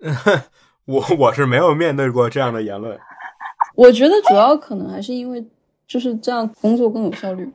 [0.00, 0.42] 呢？
[0.86, 2.98] 我我是没有面对过这样的言论。
[3.76, 5.46] 我觉得主要可能还是因为
[5.86, 7.48] 就是这样工作更有效率。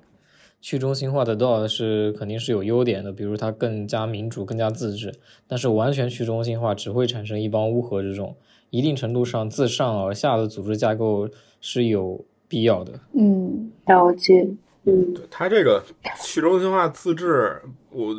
[0.64, 5.14] 去中心化的 DAO 是肯定是有优点的，比如它更加民主、更加自治。
[5.46, 8.34] 但是完全去中心化只会产生一帮乌合之众，
[8.70, 12.98] 一定程度上自上而下的组织架构是有必要的。
[13.14, 14.48] 嗯了解，
[14.86, 15.84] 嗯，它这个
[16.24, 18.16] 去中心化自治，我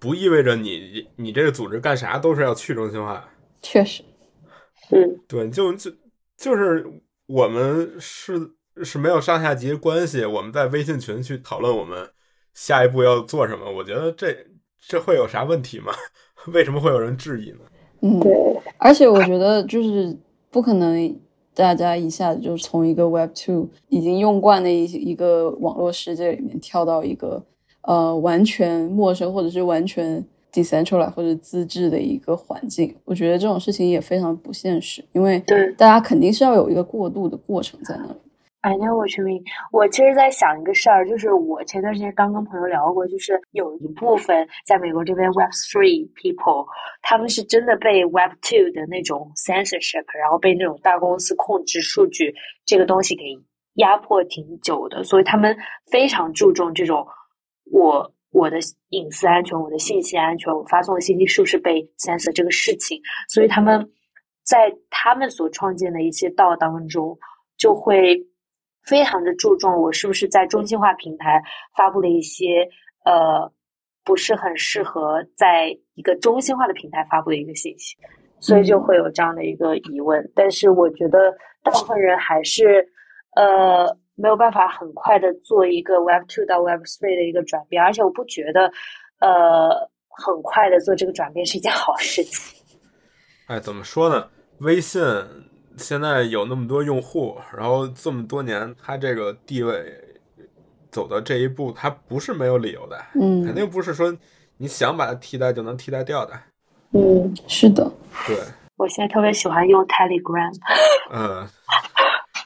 [0.00, 3.28] 不意味着你你这个组织干啥都是要去中心化。
[3.60, 4.02] 确实，
[4.88, 5.92] 是对，就就
[6.38, 6.90] 就是
[7.26, 12.08] 我们是是没有上下级关系，我们在微信群去讨论我们
[12.54, 14.34] 下一步要做什么，我觉得这
[14.80, 15.92] 这会有啥问题吗？
[16.52, 17.58] 为什么会有人质疑呢？
[18.00, 18.32] 嗯，对，
[18.78, 20.16] 而且我觉得就是
[20.50, 21.20] 不可能
[21.54, 27.44] 大家一下子就从一个 Web Two 已经用惯的一一个网络世界里面跳到一个
[27.82, 32.92] 呃完全陌生或者是完全 decentralized 或者自治的一个环境。
[33.04, 35.38] 我觉得这种事情也非常不现实，因为
[35.76, 38.18] 大家肯定是要有一个过渡的过程在那里。
[38.62, 39.42] I know what you mean。
[39.72, 46.64] 我其实在想一个事儿，就是我前段时间刚跟朋友聊过，就是有一部分在美国这边 Web Three people，
[47.02, 52.32] 他们是真的被 Web Two 的那种 censorship，然后被那种大公司控制数据
[52.64, 53.24] 这个东西给
[53.74, 55.56] 压迫挺久的，所以他们
[55.90, 57.04] 非常注重这种
[57.72, 58.58] 我我的
[58.90, 63.90] 隐私安全、我的信息安全、我发送的信息是不是被 censor 这个事情，所以他们
[64.44, 67.18] 在他们所创建的一些道当中
[67.58, 68.24] 就会。
[68.84, 71.42] 非常的注重我是不是在中心化平台
[71.76, 72.68] 发布了一些
[73.04, 73.50] 呃
[74.04, 77.96] 不是很适合在一个中心化的平台发布的一个信息，
[78.40, 80.30] 所以就会有这样的一个疑问。
[80.34, 82.84] 但是我觉得大部分人还是
[83.36, 88.72] 呃没有办法很快的做一个 Web Two 到 Web Three 的一个转变，而且我不觉得
[89.20, 89.70] 呃
[90.08, 92.60] 很快的做这个转变是一件好事情。
[93.46, 94.28] 哎，怎么说呢？
[94.58, 95.00] 微信
[95.76, 99.92] 现在有那么多用户，然后这么多年，它这个地位
[100.90, 104.14] 走到这一步，它不是没有理由的，嗯，肯定不是说
[104.58, 106.32] 你想把它替代就能替代掉的。
[106.92, 107.90] 嗯，是的，
[108.26, 108.36] 对，
[108.76, 110.52] 我现在特别喜欢用 Telegram。
[111.10, 111.48] 嗯，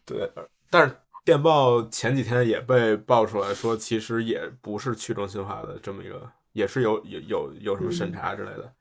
[0.04, 0.30] 对，
[0.70, 6.22] 但是电报前几天也被爆出来说，其实也不是去中心化的这么一个，
[6.52, 8.72] 也是有有有有什么审查之类的。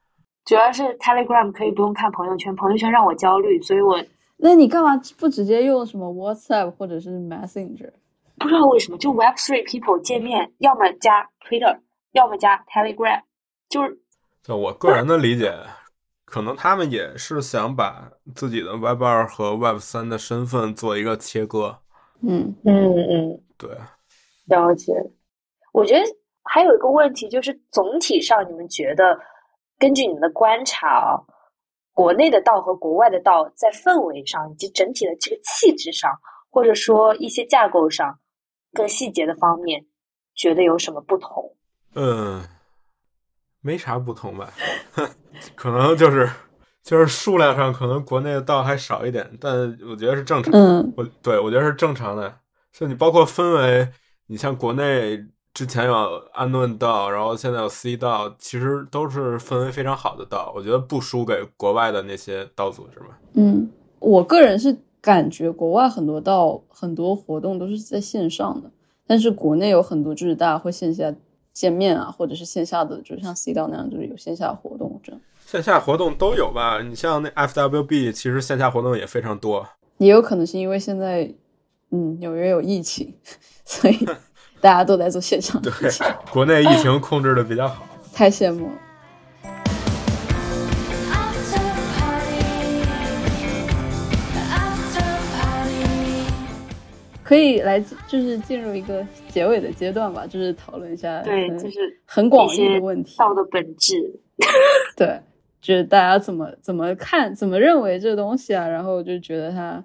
[0.46, 4.00] 主要是 Telegram 可以不用看朋友圈，朋友圈让我焦虑，所以我
[4.38, 7.92] 那你干嘛不直接用什么 WhatsApp 或者是 Messenger？
[8.38, 11.80] 不知道为什么，就 Web Three People 界面要么加 Twitter，
[12.12, 13.22] 要么加 Telegram，
[13.70, 13.98] 就是
[14.44, 15.54] 就我个人的理解，
[16.26, 21.80] 可能他们也是想把自己的 Web 二和 Web 三的身份做一个切割。
[22.22, 23.70] 嗯嗯嗯，对，
[24.46, 24.94] 了解。
[25.72, 26.04] 我觉得
[26.44, 29.18] 还有一个问题就是，总体上你们觉得，
[29.80, 31.20] 根据你们的观察啊，
[31.96, 36.12] 国内的道和国外的道在氛围上以及整体的这个气质上，
[36.52, 38.20] 或者说一些架构上
[38.74, 39.86] 更细节的方面，
[40.36, 41.56] 觉得有什么不同？
[41.96, 42.44] 嗯，
[43.62, 44.52] 没啥不同吧，
[45.56, 46.30] 可能就是
[46.84, 49.54] 就是数量上可能国内的道还少一点，但
[49.90, 50.52] 我觉得是正常。
[50.54, 52.40] 嗯我对我觉得是正常的。
[52.74, 53.90] 就你包括氛围，
[54.28, 55.18] 你像国内
[55.56, 55.94] 之前有
[56.34, 63.06] 安顿道，然后现在有 C 道，其实都是氛围非常好的道，我觉得不输给国外的那些道组织嘛。
[63.36, 68.70] 嗯，我个人是感觉国外很多道很多活动都是在线上的，
[69.08, 71.16] 但是国内有很多就是大家会线下
[71.54, 75.22] 见面啊，或者是线下的，就像 C 道那样，就是有线下活动这样。
[75.46, 76.82] 线下活动都有吧？
[76.82, 79.66] 你像那 FWB，其实线下活动也非常多。
[80.00, 81.34] 也有可能是因为现在，
[81.92, 83.16] 嗯，纽约有疫情，
[83.64, 83.98] 所以
[84.66, 85.72] 大家都在做线上对
[86.34, 87.86] 国内疫情控制的比较好。
[88.12, 88.74] 太羡慕了。
[91.14, 91.60] After
[91.96, 92.82] party,
[94.50, 95.06] after
[95.38, 96.32] party.
[97.24, 103.16] 可以来就是进入一个结尾的阶段吧，就是讨论一下对，嗯就是很广义一些的问题。
[103.20, 103.94] 道的本质。
[104.98, 105.22] 对，
[105.62, 109.84] 就是大家怎么怎么看、怎么认为这个东西啊，然后就觉得它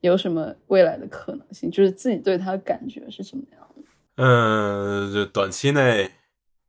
[0.00, 3.63] 有什么未来的可能性，就是自己对它的感觉是什么样的。
[4.16, 6.12] 嗯，就短期内，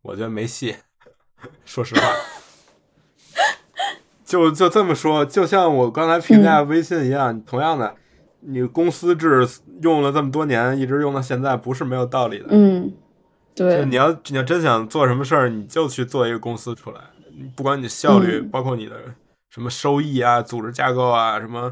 [0.02, 0.78] 我觉得没戏。
[1.64, 2.02] 说实话，
[4.26, 7.96] 就就这么说，就像我刚才评价微信一样，同样的，
[8.40, 9.48] 你公司制
[9.84, 12.48] 用了这么多年，一直用到现在，不是没有道理的。
[12.50, 12.92] 嗯，
[13.54, 17.02] 就对你，要你要真想做什么事儿，你就去做一个公司出来，
[17.56, 18.96] 不管你效率，嗯包括你的
[19.52, 21.72] 什么收益啊、组织架构啊、什么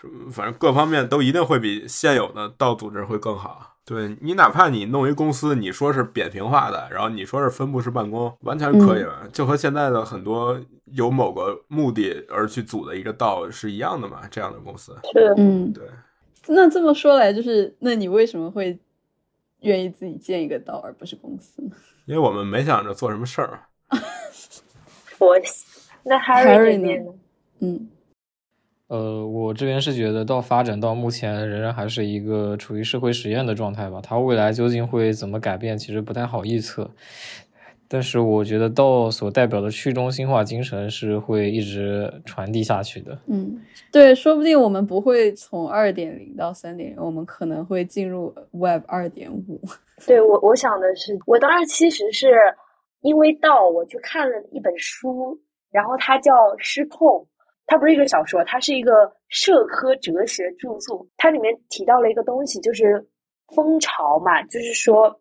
[0.00, 3.77] 什么，反正各方面都一定会比现有的道组织会更好。
[3.88, 9.26] 对你，哪怕你弄一公司，你说是扁平化的，然后你说是分布式办公，完全可以吧？
[9.32, 10.60] 就和现在的很多
[10.92, 14.20] 有某个目的而去组的一个道是一样的嘛？
[14.30, 15.84] 这样的公司，是，嗯，对。
[16.48, 18.78] 那这么说来，就是那你为什么会
[19.60, 21.70] 愿意自己建一个道，而不是公司呢
[22.04, 23.98] 因为我们没想着做什么事儿嘛。
[25.16, 25.64] 佛系。
[26.04, 27.12] 那 Harry 呢？
[27.60, 27.88] 嗯
[28.88, 36.90] 呃，我这边是觉得到发展到目前仍然还是一个处于社会实验的状态吧，它未来究竟会怎么改变，其实不太好预测。
[37.90, 43.18] 但是我觉得道所代表的去中心化精神是会一直传递下去的。
[43.28, 43.58] 嗯，
[43.90, 49.58] 对，说不定我们不会从二点零到三点零，我们可能会进入 Web 二点五。
[50.06, 52.28] 对我，我想的是，我当时其实是
[53.00, 55.38] 因为道，我去看了一本书，
[55.70, 57.08] 然后它叫《失控》，
[57.68, 61.06] 它不是一个小说，它是一个社科哲学著作。
[61.18, 63.06] 它里面提到了一个东西，就是
[63.54, 65.20] 蜂巢嘛，就是说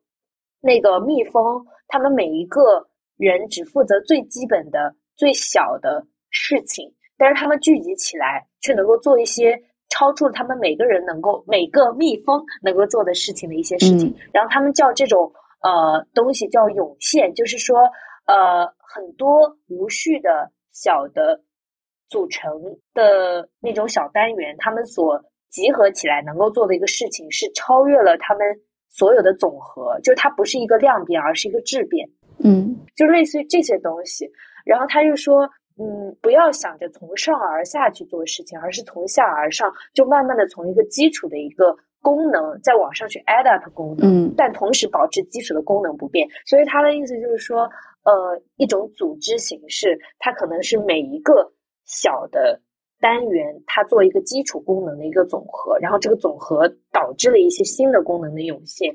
[0.62, 2.88] 那个蜜蜂，他们每一个
[3.18, 14.08] 人只负责最基本的、最小的事情，但是他们聚集起来，却能够做一些超出了他们每个人能够每个蜜蜂能够做的事情的一些事情。
[14.10, 15.30] 嗯然后他们叫这种
[15.64, 17.80] 呃东西叫涌现，就是说
[18.26, 21.42] 呃很多无序的小的
[22.10, 22.52] 组成
[22.94, 28.46] 的那种小单元，他们所集合起来能够做的一个事情是超越了他们
[28.90, 32.08] 所有的总和，就是它不是一个量变，而是一个质变。
[32.44, 34.30] 嗯就类似于这些东西。
[34.64, 35.50] 然后他就说，
[35.80, 46.28] 嗯，不要想着从上而下去做事情，而是从下而上，就慢慢的从一个基础的一个功能再往上去 add up 功能，嗯但同时保持基础的功能不变。
[46.46, 47.62] 所以他的意思就是说，
[48.04, 51.52] 呃，一种组织形式，它可能是每一个
[51.88, 52.62] 小的。
[53.00, 58.92] 单元它做一个基础功能的一个总和，然后这个总和导致了一些新的功能的涌现，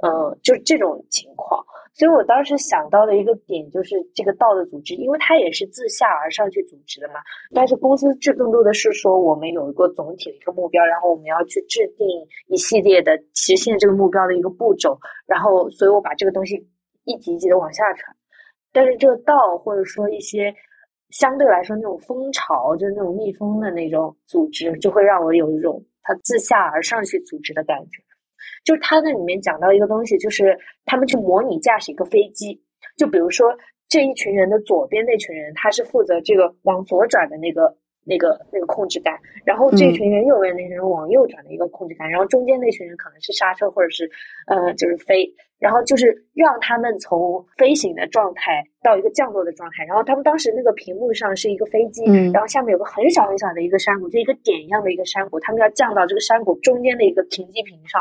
[0.00, 1.60] 呃，就这种情况。
[1.92, 7.14] 所以我当时想到的一个点就是这个道的组织，因为它也是自下而上去组织的嘛。
[7.52, 12.06] 但是公司制更多的是说，我们有一个总体的一个目标，然后我们要去制定
[12.46, 14.96] 一系列的实现这个目标的一个步骤，
[15.26, 16.64] 然后所以我把这个东西
[17.06, 18.16] 一级一级的往下传。
[18.72, 20.54] 但是这个道或者说一些
[21.10, 28.02] 相对来说那种蜂巢，就是那种蜜蜂的那种组织，就会让我有一种它自下而上去组织的感觉。
[28.64, 32.60] 就是他那里面讲到一个东西，就是他们去模拟驾驶一个飞机。
[32.96, 33.56] 就比如说
[33.88, 37.76] 这一群人的左边那群人，他是负责这个往左转的那个、
[38.06, 44.08] 那个、那个控制杆，然后这群人右边那群人往右转的一个控制杆，然后中间那群人可能是刹车或者是
[44.46, 45.28] 呃就是飞，
[45.58, 49.84] 然后就是让他们从飞行的状态到一个降落的状态。
[49.84, 58.00] 然后他们当时那个屏幕上是一个飞机，嗯然后下面有个很小很小的一个山谷，就一个点一样的一个山谷，他们要降到这个山谷中间的一个停机坪上。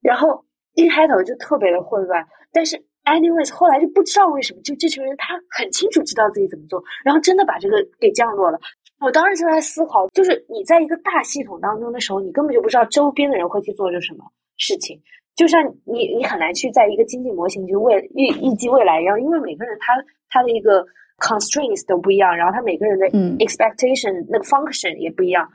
[0.00, 0.42] 然后
[0.74, 8.58] 一开头就特别的混乱，但是 anyways 后来就不知道为什么，就这群人他很清楚知道自己怎么做，然后真的把这个给降落了。
[9.00, 14.24] 我当时就在思考，就是你在一个大系统当中的时候，你根本就不知道周边的人会去做着什么
[14.56, 15.00] 事情。
[15.34, 19.92] 就像你，你很难去在一个经济模型去未预预计未来一样，因为每个人他
[20.30, 20.82] 他的一个
[21.18, 25.46] constraints 都不一样，然后他每个人的嗯 expectation、那个 function 也不一样。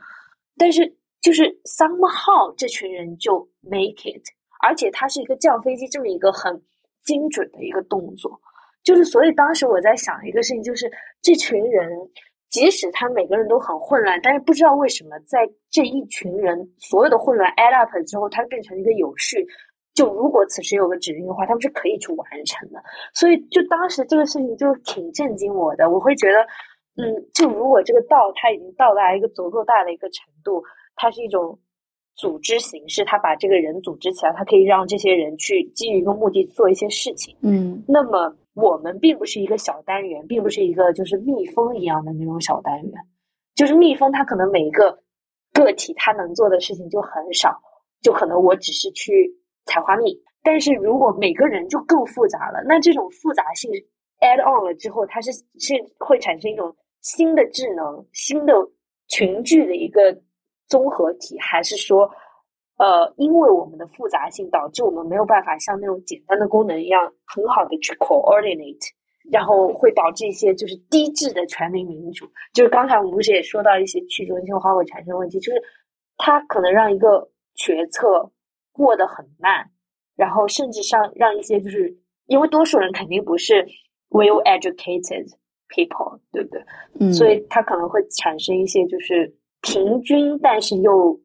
[0.56, 4.22] 但是就是 somehow 这群人就 make it，
[4.62, 6.62] 而且他是一个降飞机这么一个很
[7.02, 8.40] 精准的一个动作。
[8.84, 10.88] 就是所以当时我在想一个事情，就是
[11.20, 11.90] 这群人
[12.52, 15.38] 即使他每个人都很混乱，但是不知道为什么，在
[15.70, 19.44] 这一群人所有的混乱 add up 之后，它变成一个有序。
[19.94, 22.82] 就如果此时有个指令的话，他们是可以去完成的。
[23.14, 25.88] 所以，就当时这个事情就挺震惊我的。
[25.88, 26.40] 我会觉得，
[27.02, 30.62] 嗯，就如果这个道它已经到达一个足够大的一个程度，
[30.94, 31.58] 它是一种
[32.22, 37.36] 组织形式，他把这个人组织起来，他可以让这些人去基于一个目的做一些事情。
[37.42, 42.92] 嗯那么我们并不是一个小单元，并不是一个就是蜜蜂一样的那种小单元，
[43.56, 44.96] 就是蜜蜂它可能每一个
[45.52, 47.60] 个体它能做的事情就很少，
[48.00, 49.28] 就可能我只是去
[49.66, 50.16] 采花蜜。
[50.44, 53.68] 但是如果每个人就更复杂了，那这种复杂性
[54.20, 58.54] add on 了之后，它是是会产生一种新的智能、新的
[59.08, 60.16] 群聚的一个
[60.72, 62.10] 综合体，还是说？
[62.78, 68.88] 呃，因为我们的复杂性导致我们没有办法像那种简单的功能一样很好的去 coordinate，
[69.30, 72.26] 然后会导致一些就是低质的全民民主。
[72.52, 75.62] 就是刚才我们不是也说到一些去中心化会产生问题，就是
[76.16, 78.32] 它可能让一个决策
[78.72, 79.70] 过得很慢，
[80.16, 81.94] 然后甚至上让一些就是
[82.26, 83.64] 因为多数人肯定不是
[84.08, 85.28] well educated
[85.68, 86.64] people，对不对？
[86.98, 89.32] 嗯，所以它可能会产生一些就是
[89.62, 91.18] 平均但是又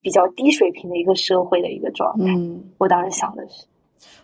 [0.00, 2.26] 比较低水平的一个社会的一个状态。
[2.26, 2.62] 嗯。
[2.78, 3.64] 我当时想的是，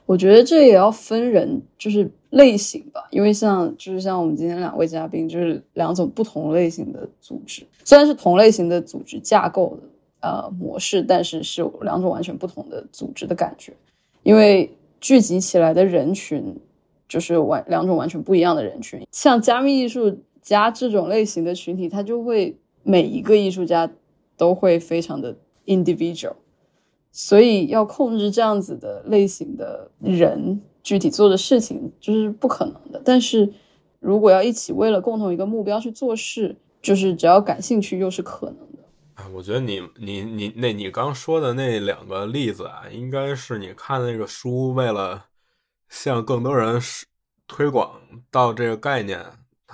[0.06, 9.82] 我觉得这也要分人，就是类型吧，因为像就是像我们今天两位嘉宾，就是两种不同类型的组织，虽然是同类型的组织架构的
[10.20, 13.72] 呃模式，但是是有两种完全不同的组织的感觉，
[14.22, 16.56] 因为聚集起来的人群
[17.08, 19.06] 就是完两种完全不一样的人群。
[19.12, 23.90] 像加密艺术家这种类型的群体，他就会每一个艺术家
[24.36, 26.36] 都会非常的 individual。
[27.10, 33.00] 所以要控制这样子的类型的人具体做的事情，就是不可能的。
[33.02, 33.50] 但是
[34.00, 38.84] 如果要一起为了共同一个目标去做事，就是只要感兴趣，又是可能的。
[39.14, 45.24] 啊，我觉得你你你那你刚说的那两个例子啊，应该是你看那个书，为了
[45.88, 46.78] 向更多人
[47.46, 47.98] 推广
[48.30, 49.24] 到这个概念，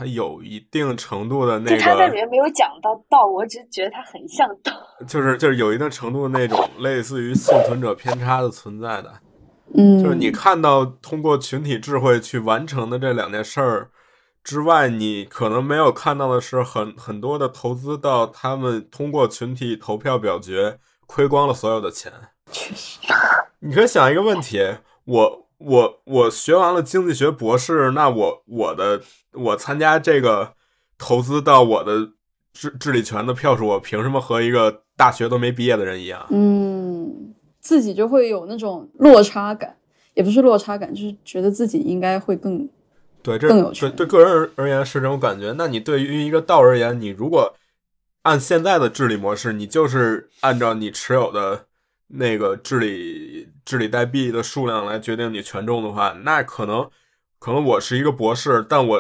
[0.02, 4.72] 它有一定程度的那个他在里，面没有讲到道，我只是觉得他很像道。
[5.06, 9.12] 就是就是有一定程度的那种类似于幸存者偏差的存在的。
[9.74, 13.90] 嗯，就是你看到通过群体智慧去完成的这两件事儿
[14.42, 22.12] 之外，你可能没有看到的是很很多的投资到他们通过群体投票表决亏光了所有的钱。
[22.50, 22.98] 确实，
[23.60, 24.58] 你可以想一个问题：
[25.04, 29.00] 我我我学完了经济学博士，那我我的
[29.32, 30.52] 我参加这个
[30.98, 32.10] 投资到我的
[32.52, 36.26] 治治理权的票数，我凭什么和一个大学都没毕业的人一样？
[36.30, 39.76] 嗯，自己就会有那种落差感，
[40.14, 42.68] 也不是落差感，就是觉得自己应该会更
[43.22, 45.54] 对，这更有权对对个人而而言是这种感觉。
[45.56, 47.54] 那你对于一个道而言，你如果
[48.22, 51.66] 按现在的治理模式，你就是按照你持有的
[52.12, 56.88] 那个治理治理代币的数量来决定你权重的话，那可能
[57.38, 58.98] 可能我是一个博士，但我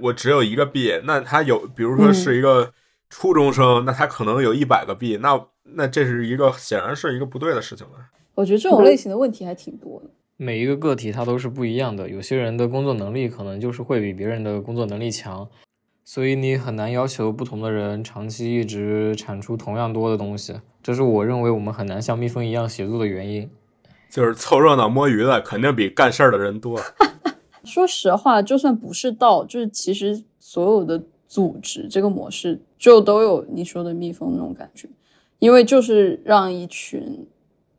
[0.00, 2.72] 我只有一个币，那他有，比如说是一个
[3.10, 7.92] 初中生，那他可能有一百个币，那那这是一个显然是一个不对的事情了。
[8.34, 10.10] 我觉得这种类型的问题还挺多的。
[10.36, 15.48] 每一个个体他都是不一样的，有些人的工作能力可能就是会比别人的工作能力强，
[16.04, 20.54] 所以你很难要求不同的人长期一直产出同样多的东西，
[20.84, 23.50] 这是我认为我们很难像蜜蜂一样协作的原因。
[24.10, 26.78] 就是凑热闹摸鱼的，肯定比干事儿的人多。
[27.64, 34.86] 说实话，就算不是道，就是其实所有的组织这个模式就都有你说的蜜蜂那种感觉，
[35.38, 37.26] 因为就是让一群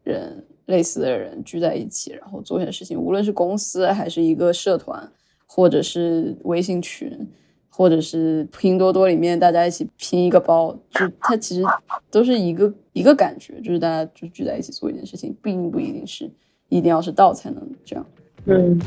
[0.03, 5.09] 人类似的人聚在一起，然后做些事情，无论是公司还是一个社团，
[5.45, 7.29] 或者是微信群，
[7.77, 11.61] 或者是拼多多里面大家一起拼一个包，就它其实
[12.09, 16.31] 都是一个一个感觉，就是大家就聚在一起做一件事情，并不一定是
[16.69, 18.05] 一定要是到才能这样。
[18.45, 18.79] 嗯，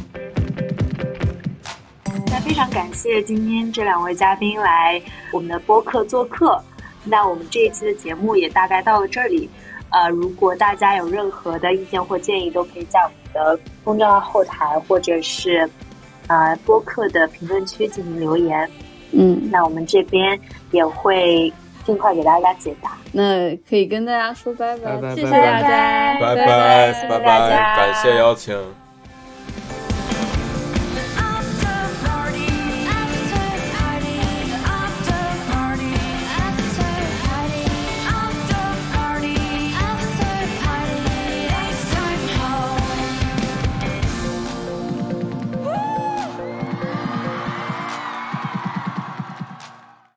[2.28, 4.98] 那非常感谢今天这两位嘉宾来
[5.34, 6.58] 我们的播客做客。
[7.04, 9.50] 那我们这一期的节目也大概到了这里。
[9.90, 15.68] 呃，如果大家有任何的意见或建议，都可以在我们的公众号后台或者是
[16.28, 18.70] 呃播客的评论区进行留言。
[19.12, 20.38] 嗯，那我们这边
[20.70, 21.52] 也会
[21.84, 22.92] 尽快给大家解答。
[23.10, 28.54] 那可以跟大家说拜拜拜谢谢大家，拜拜拜拜感谢邀请。